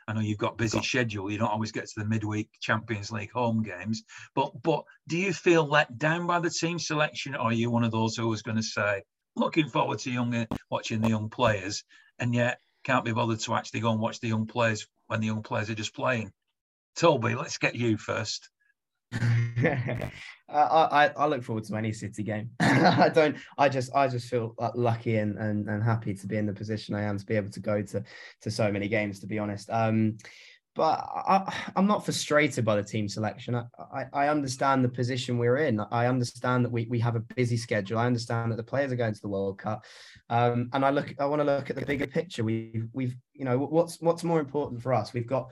[0.07, 1.31] I know you've got busy schedule.
[1.31, 4.03] You don't always get to the midweek Champions League home games.
[4.33, 7.83] But but do you feel let down by the team selection, or are you one
[7.83, 9.03] of those who was going to say,
[9.35, 11.83] looking forward to young watching the young players,
[12.19, 15.27] and yet can't be bothered to actually go and watch the young players when the
[15.27, 16.31] young players are just playing?
[16.95, 18.49] Toby, let's get you first.
[20.49, 22.51] I, I look forward to any City game.
[22.59, 23.37] I don't.
[23.57, 26.95] I just I just feel lucky and, and and happy to be in the position
[26.95, 28.03] I am to be able to go to
[28.41, 29.19] to so many games.
[29.19, 30.17] To be honest, um,
[30.75, 33.55] but I, am not frustrated by the team selection.
[33.55, 35.79] I, I, I, understand the position we're in.
[35.91, 37.99] I understand that we, we have a busy schedule.
[37.99, 39.85] I understand that the players are going to the World Cup,
[40.29, 41.13] um, and I look.
[41.19, 42.43] I want to look at the bigger picture.
[42.43, 45.13] We've we've you know what's what's more important for us.
[45.13, 45.51] We've got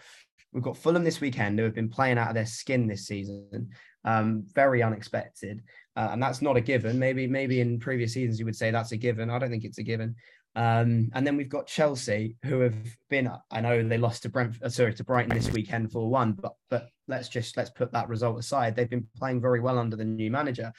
[0.53, 3.69] We've got Fulham this weekend who have been playing out of their skin this season.
[4.03, 5.61] Um, very unexpected.
[5.95, 6.99] Uh, and that's not a given.
[6.99, 9.29] Maybe, maybe in previous seasons you would say that's a given.
[9.29, 10.15] I don't think it's a given.
[10.55, 12.75] Um, and then we've got Chelsea, who have
[13.09, 13.31] been.
[13.51, 16.55] I know they lost to Brentford, uh, sorry, to Brighton this weekend for one, but
[16.69, 18.75] but let's just let's put that result aside.
[18.75, 20.73] They've been playing very well under the new manager.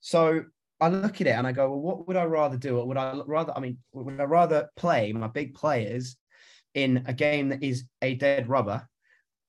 [0.00, 0.44] So
[0.80, 2.78] I look at it and I go, well, what would I rather do?
[2.78, 3.52] Or would I rather?
[3.56, 6.16] I mean, would I rather play my big players
[6.74, 8.86] in a game that is a dead rubber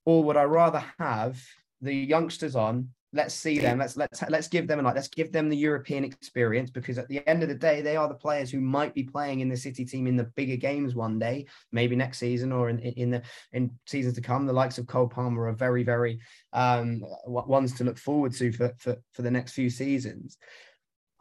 [0.07, 1.37] or would I rather have
[1.81, 2.91] the youngsters on?
[3.13, 3.79] Let's see them.
[3.79, 4.95] Let's let's let's give them a like.
[4.95, 8.07] Let's give them the European experience because at the end of the day, they are
[8.09, 11.17] the players who might be playing in the City team in the bigger games one
[11.17, 13.21] day, maybe next season or in in the
[13.53, 14.45] in seasons to come.
[14.45, 16.19] The likes of Cole Palmer are very very
[16.51, 20.37] um, ones to look forward to for for for the next few seasons.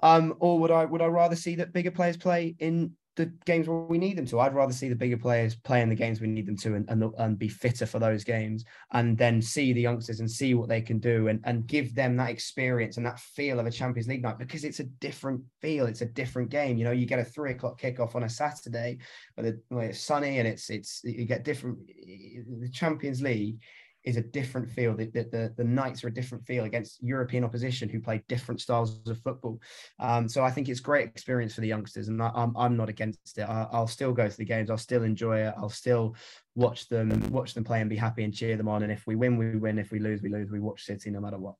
[0.00, 3.66] Um, or would I would I rather see that bigger players play in the games
[3.66, 4.40] where we need them to.
[4.40, 7.02] I'd rather see the bigger players playing the games we need them to and, and,
[7.18, 10.82] and be fitter for those games and then see the youngsters and see what they
[10.82, 14.22] can do and, and give them that experience and that feel of a Champions League
[14.22, 15.86] night because it's a different feel.
[15.86, 16.76] It's a different game.
[16.76, 18.98] You know, you get a three o'clock kickoff on a Saturday
[19.34, 19.54] where
[19.84, 23.58] it's sunny and it's, it's, you get different, the Champions League
[24.06, 24.94] is a different feel.
[24.94, 28.60] The, the, the, the, nights are a different feel against European opposition who play different
[28.60, 29.60] styles of football.
[29.98, 32.88] Um, so I think it's great experience for the youngsters, and I, am I'm not
[32.88, 33.42] against it.
[33.42, 34.70] I, will still go to the games.
[34.70, 35.54] I'll still enjoy it.
[35.58, 36.14] I'll still
[36.54, 38.84] watch them watch them play and be happy and cheer them on.
[38.84, 39.78] And if we win, we win.
[39.78, 40.50] If we lose, we lose.
[40.50, 41.56] We watch City no matter what.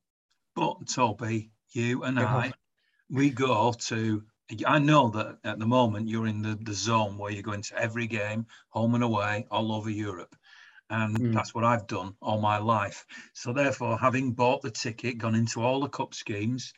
[0.55, 2.53] But Toby, you and I,
[3.09, 4.23] we go to
[4.65, 7.77] I know that at the moment you're in the, the zone where you're going to
[7.77, 10.33] every game, home and away, all over Europe
[10.89, 11.33] and mm.
[11.33, 13.05] that's what I've done all my life.
[13.33, 16.73] So therefore, having bought the ticket, gone into all the cup schemes,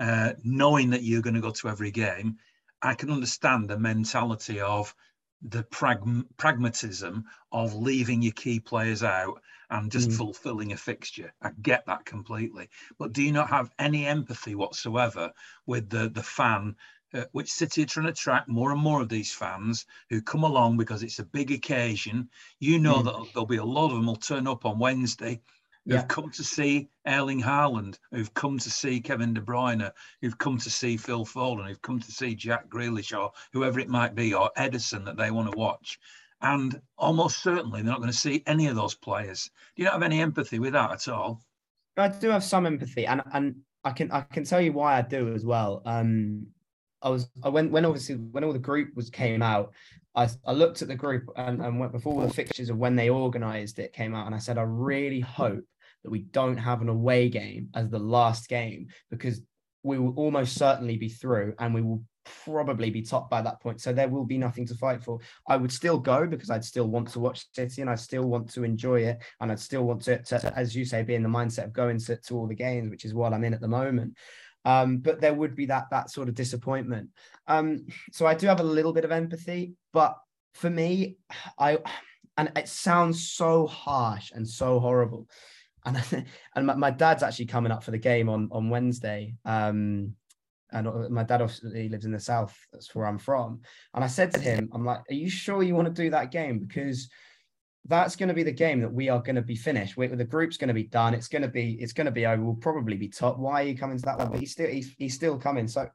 [0.00, 2.38] uh, knowing that you're going to go to every game,
[2.82, 4.94] I can understand the mentality of
[5.42, 9.40] the prag- pragmatism of leaving your key players out
[9.70, 10.16] and just mm.
[10.16, 11.32] fulfilling a fixture.
[11.42, 12.68] I get that completely.
[12.98, 15.32] But do you not have any empathy whatsoever
[15.66, 16.76] with the the fan
[17.14, 20.42] uh, which City are trying to attract more and more of these fans who come
[20.42, 22.28] along because it's a big occasion.
[22.58, 23.04] You know mm.
[23.04, 25.40] that there'll be a lot of them will turn up on Wednesday
[25.84, 26.06] who've yeah.
[26.06, 29.90] come to see Erling Haaland, who've come to see Kevin De Bruyne,
[30.22, 33.88] who've come to see Phil Foden, who've come to see Jack Grealish or whoever it
[33.88, 35.98] might be, or Ederson that they want to watch.
[36.40, 39.50] And almost certainly they're not going to see any of those players.
[39.76, 41.42] Do you not have any empathy with that at all?
[41.96, 45.02] I do have some empathy, and and I can I can tell you why I
[45.02, 45.80] do as well.
[45.84, 46.48] Um,
[47.04, 49.72] I was I went when obviously when all the group was came out,
[50.14, 53.10] I, I looked at the group and, and went before the fixtures of when they
[53.10, 55.64] organized it came out and I said I really hope
[56.02, 59.40] that we don't have an away game as the last game because
[59.82, 62.02] we will almost certainly be through and we will
[62.44, 63.80] probably be top by that point.
[63.80, 65.18] So there will be nothing to fight for.
[65.48, 68.50] I would still go because I'd still want to watch City and I still want
[68.54, 69.22] to enjoy it.
[69.40, 71.98] And I'd still want to, to as you say, be in the mindset of going
[72.00, 74.16] to, to all the games, which is what I'm in at the moment.
[74.64, 77.10] Um, but there would be that that sort of disappointment.
[77.46, 80.16] Um, so I do have a little bit of empathy, but
[80.54, 81.16] for me,
[81.58, 81.78] I
[82.36, 85.28] and it sounds so harsh and so horrible.
[85.84, 86.02] And
[86.56, 89.34] and my, my dad's actually coming up for the game on on Wednesday.
[89.44, 90.14] Um,
[90.72, 92.58] and my dad obviously lives in the south.
[92.72, 93.60] That's where I'm from.
[93.94, 96.32] And I said to him, I'm like, "Are you sure you want to do that
[96.32, 96.58] game?
[96.58, 97.08] Because
[97.86, 99.96] that's going to be the game that we are going to be finished.
[99.96, 101.12] We, the group's going to be done.
[101.12, 102.42] It's going to be it's going to be over.
[102.42, 103.38] We'll probably be top.
[103.38, 104.30] Why are you coming to that one?
[104.30, 105.68] But he's still he's, he's still coming.
[105.68, 105.88] So,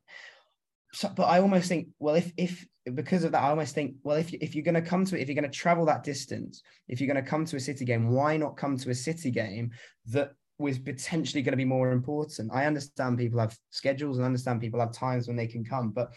[0.94, 4.18] so, but I almost think, well, if if because of that, I almost think, well,
[4.18, 6.62] if if you're going to come to it, if you're going to travel that distance,
[6.88, 9.32] if you're going to come to a city game, why not come to a city
[9.32, 9.72] game
[10.08, 12.52] that was potentially going to be more important?
[12.54, 16.12] I understand people have schedules and understand people have times when they can come, but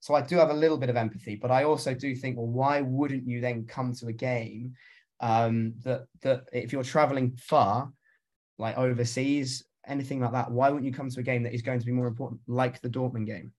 [0.00, 2.46] So I do have a little bit of empathy, but I also do think, well,
[2.46, 4.74] why wouldn't you then come to a game
[5.20, 7.92] um, that that if you're traveling far,
[8.58, 11.80] like overseas, anything like that, why wouldn't you come to a game that is going
[11.80, 13.52] to be more important, like the Dortmund game?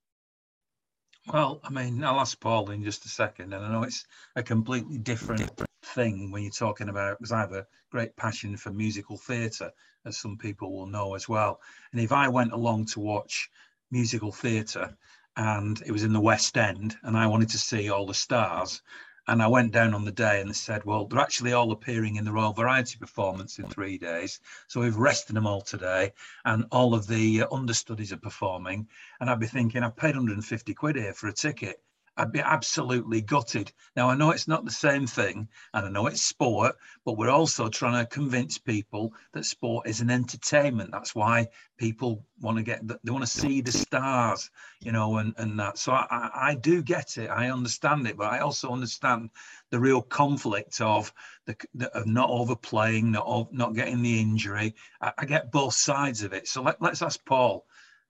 [1.28, 4.05] Well, I mean, I'll ask Paul in just a second, and I know it's
[4.36, 5.51] a completely different
[5.84, 9.72] thing when you're talking about because I have a great passion for musical theatre,
[10.05, 11.60] as some people will know as well.
[11.91, 13.49] And if I went along to watch
[13.91, 14.95] musical theatre
[15.36, 18.82] and it was in the West End and I wanted to see all the stars,
[19.28, 22.16] and I went down on the day and they said, well, they're actually all appearing
[22.16, 24.40] in the Royal Variety performance in three days.
[24.68, 26.14] So we've rested them all today
[26.46, 28.88] and all of the uh, understudies are performing.
[29.20, 31.82] And I'd be thinking, I've paid 150 quid here for a ticket.
[32.18, 33.72] I'd be absolutely gutted.
[33.95, 37.30] Now, I know it's not the same thing, and I know it's sport, but we're
[37.30, 40.91] also trying to convince people that sport is an entertainment.
[40.91, 41.47] That's why
[41.78, 44.49] people want to get, they want to see the stars,
[44.82, 45.78] you know, and, and that.
[45.78, 47.30] So I, I do get it.
[47.30, 49.30] I understand it, but I also understand
[49.70, 51.13] the real conflict of
[51.45, 51.55] the,
[51.93, 54.76] of not overplaying, not, not getting the injury.
[55.01, 56.47] I, I get both sides of it.
[56.47, 57.65] So let, let's ask Paul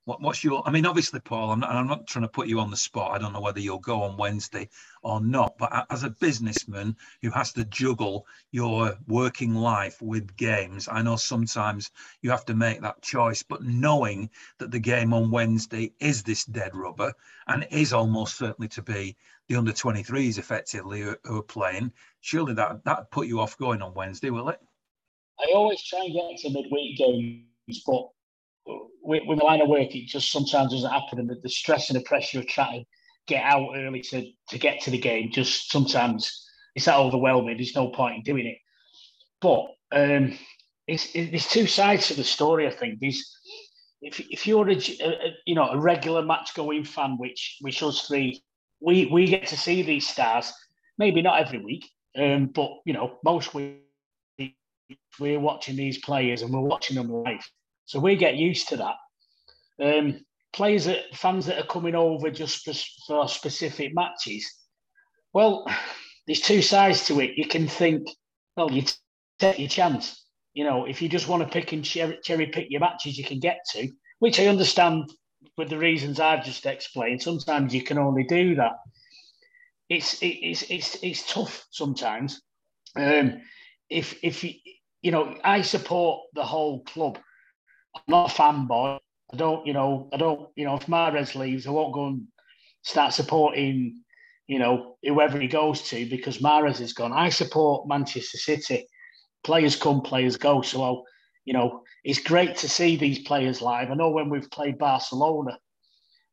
[0.08, 0.64] what, what's your?
[0.66, 1.52] I mean, obviously, Paul.
[1.52, 1.70] I'm not.
[1.70, 3.12] I'm not trying to put you on the spot.
[3.12, 4.70] I don't know whether you'll go on Wednesday
[5.04, 5.58] or not.
[5.58, 11.18] But as a businessman who has to juggle your working life with games, I know
[11.18, 11.92] sometimes
[12.22, 13.44] you have to make that choice.
[13.44, 14.30] But knowing
[14.60, 17.12] that the game on Wednesday is this dead rubber
[17.48, 19.18] and is almost certainly to be
[19.50, 21.92] the under 23s effectively who, who are playing,
[22.22, 24.62] surely that that put you off going on Wednesday, will it?
[25.38, 28.08] I always try and get to midweek games, but
[29.02, 31.20] with, with the line of work, it just sometimes doesn't happen.
[31.20, 32.86] And the, the stress and the pressure of trying to
[33.28, 36.46] get out early to, to get to the game just sometimes
[36.76, 37.58] it's that overwhelming.
[37.58, 38.58] There's no point in doing it.
[39.42, 40.38] But um,
[40.88, 42.68] it's, it, there's two sides to the story.
[42.68, 43.36] I think there's
[44.02, 48.08] if, if you're a, a, you know a regular match going fan, which which us
[48.08, 48.44] three
[48.80, 50.54] we we get to see these stars.
[51.00, 53.82] Maybe not every week, um, but you know most weeks
[55.20, 57.46] we're watching these players and we're watching them live.
[57.88, 58.96] So we get used to that.
[59.82, 60.20] Um,
[60.54, 62.66] players that fans that are coming over just
[63.08, 64.46] for, specific matches.
[65.34, 65.66] Well,
[66.28, 67.38] there's two sides to it.
[67.38, 68.08] You can think,
[68.58, 68.84] well, you
[69.40, 70.26] take your chance.
[70.54, 73.24] You know, if you just want to pick and cherry, cherry pick your matches you
[73.24, 75.10] can get to, which I understand
[75.58, 77.22] with the reasons I've just explained.
[77.22, 78.74] Sometimes you can only do that.
[79.90, 82.42] It's it's it's it's tough sometimes.
[82.98, 83.42] Um,
[83.90, 84.56] if if you
[85.02, 87.18] you know, I support the whole club,
[87.98, 89.00] I'm not a fanboy.
[89.34, 92.28] I don't, you know, I don't, you know, if Mahrez leaves, I won't go and
[92.84, 94.02] start supporting,
[94.48, 97.12] you know, whoever he goes to because Mahrez is gone.
[97.12, 98.88] I support Manchester City.
[99.44, 100.62] Players come, players go.
[100.62, 101.04] So, I'll,
[101.46, 103.92] you know, it's great to see these players live.
[103.92, 105.58] I know when we've played Barcelona,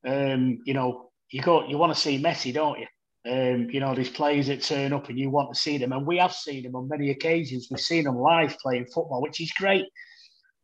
[0.07, 2.87] um, you know, you go, you want to see Messi, don't you?
[3.27, 5.93] Um, you know, these players that turn up and you want to see them.
[5.93, 7.69] And we have seen them on many occasions.
[7.71, 9.87] We've seen them live playing football, which is great.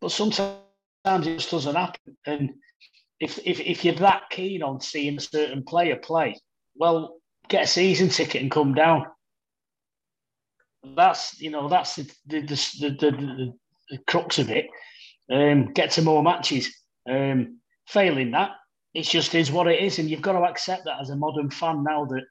[0.00, 0.58] But sometimes
[1.04, 2.16] sometimes it just doesn't happen.
[2.26, 2.50] And
[3.18, 6.36] if, if, if you're that keen on seeing a certain player play,
[6.76, 7.16] well,
[7.48, 9.06] get a season ticket and come down.
[10.96, 13.52] That's you know that's the the the, the, the,
[13.90, 14.66] the crux of it.
[15.30, 16.74] Um, get to more matches.
[17.08, 18.52] Um, failing that,
[18.94, 21.50] it just is what it is, and you've got to accept that as a modern
[21.50, 22.06] fan now.
[22.06, 22.22] That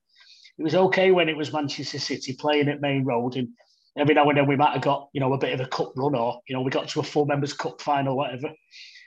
[0.58, 3.50] it was okay when it was Manchester City playing at Maine Road, and
[3.98, 5.94] every now and then we might have got you know a bit of a cup
[5.96, 8.50] run or you know we got to a full members cup final whatever.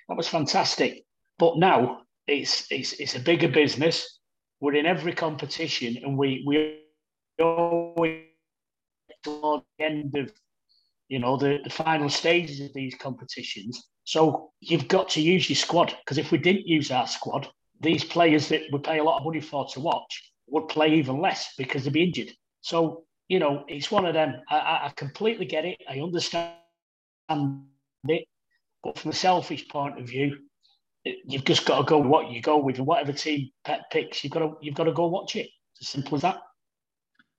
[0.09, 1.05] That was fantastic.
[1.39, 4.21] But now it's it's it's a bigger business.
[4.61, 6.83] We're in every competition and we we
[7.41, 8.25] always
[9.25, 10.33] toward the end of
[11.09, 13.89] you know the, the final stages of these competitions.
[14.05, 17.49] So you've got to use your squad because if we didn't use our squad
[17.83, 21.21] these players that we pay a lot of money for to watch would play even
[21.21, 22.31] less because they'd be injured.
[22.61, 24.43] So you know, it's one of them.
[24.51, 25.79] I, I completely get it.
[25.89, 26.51] I understand
[28.07, 28.29] it.
[28.85, 30.37] But from a selfish point of view,
[31.03, 34.35] you've just got to go what you go with, and whatever team Pep picks, you've
[34.35, 35.49] got to you've got to go watch it.
[35.73, 36.43] It's as simple as that.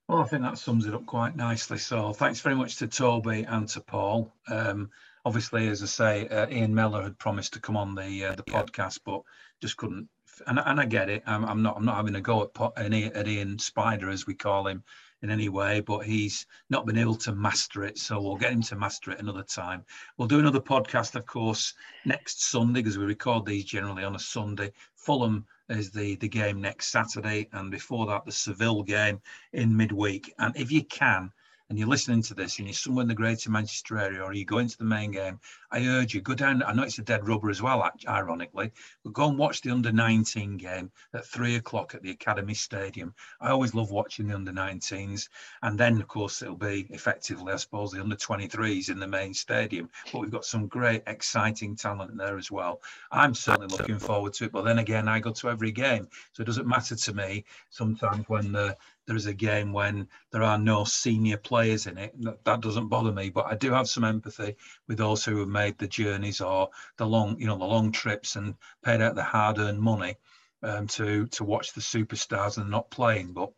[0.08, 1.78] Well, I think that sums it up quite nicely.
[1.78, 4.34] So, thanks very much to Toby and to Paul.
[4.50, 4.90] Um,
[5.26, 8.44] obviously, as I say, uh, Ian Mellor had promised to come on the uh, the
[8.44, 9.22] podcast, but
[9.62, 10.10] just couldn't.
[10.48, 11.22] And, and I get it.
[11.28, 11.78] I'm, I'm, not.
[11.78, 14.84] I'm not having a go at, pot any at Ian Spider, as we call him
[15.24, 17.98] in any way, but he's not been able to master it.
[17.98, 19.84] So we'll get him to master it another time.
[20.18, 21.74] We'll do another podcast, of course,
[22.06, 24.72] next Sunday because we record these generally on a Sunday.
[24.96, 29.22] Fulham is the the game next Saturday, and before that, the Seville game
[29.54, 30.34] in midweek.
[30.40, 31.32] And if you can,
[31.74, 34.46] and you're listening to this and you're somewhere in the Greater Manchester area or you
[34.46, 35.40] go into the main game,
[35.72, 36.62] I urge you go down.
[36.62, 38.72] I know it's a dead rubber as well, ironically,
[39.04, 43.16] but go and watch the under 19 game at three o'clock at the Academy Stadium.
[43.42, 45.30] I always love watching the under 19s,
[45.64, 49.34] and then of course it'll be effectively, I suppose, the under 23s in the main
[49.34, 49.90] stadium.
[50.12, 52.84] But we've got some great, exciting talent there as well.
[53.12, 54.52] I'm certainly looking forward to it.
[54.52, 58.30] But then again, I go to every game, so it doesn't matter to me sometimes
[58.30, 62.14] when the there is a game when there are no senior players in it.
[62.46, 64.56] That doesn't bother me, but I do have some empathy
[64.88, 68.36] with those who have made the journeys or the long, you know, the long trips
[68.36, 70.16] and paid out the hard-earned money
[70.64, 73.34] um, to to watch the superstars and not playing.
[73.34, 73.52] But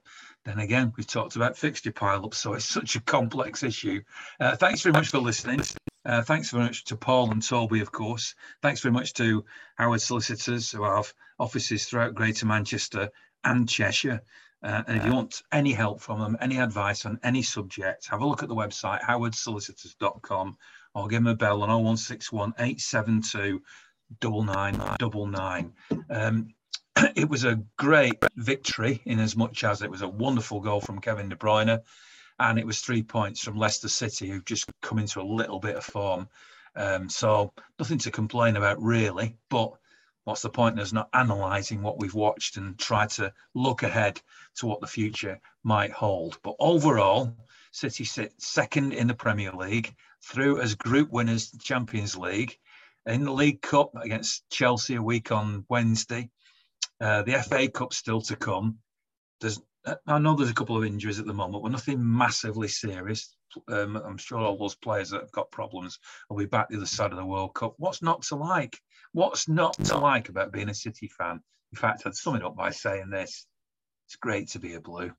[0.43, 4.01] then again, we've talked about fixture pile-ups, so it's such a complex issue.
[4.39, 5.61] Uh, thanks very much for listening.
[6.05, 8.35] Uh, thanks very much to Paul and Toby, of course.
[8.61, 9.43] Thanks very much to
[9.75, 13.09] Howard Solicitors, who have offices throughout Greater Manchester
[13.43, 14.21] and Cheshire.
[14.65, 18.21] Uh, and if you want any help from them, any advice on any subject, have
[18.21, 20.57] a look at the website, howardsolicitors.com,
[20.95, 23.61] or give them a bell on 0161 872
[24.23, 25.73] 9999.
[26.09, 26.47] Um,
[27.15, 30.99] it was a great victory in as much as it was a wonderful goal from
[30.99, 31.79] Kevin De Bruyne,
[32.39, 35.75] and it was three points from Leicester City, who've just come into a little bit
[35.75, 36.27] of form.
[36.75, 39.73] Um, so nothing to complain about really, but
[40.25, 44.21] what's the point in us not analysing what we've watched and try to look ahead
[44.55, 46.37] to what the future might hold?
[46.43, 47.33] But overall,
[47.71, 52.57] City sit second in the Premier League, through as group winners Champions League,
[53.05, 56.29] in the League Cup against Chelsea a week on Wednesday.
[56.99, 58.77] Uh, the FA Cup still to come.
[59.41, 59.61] There's,
[60.07, 63.35] I know there's a couple of injuries at the moment, but nothing massively serious.
[63.67, 65.99] Um, I'm sure all those players that have got problems
[66.29, 67.75] will be back the other side of the World Cup.
[67.77, 68.81] What's not to like?
[69.15, 71.39] What's not to like about being a City fan?
[71.71, 73.47] In fact, I'd sum it up by saying this
[74.07, 75.13] it's great to be a blue.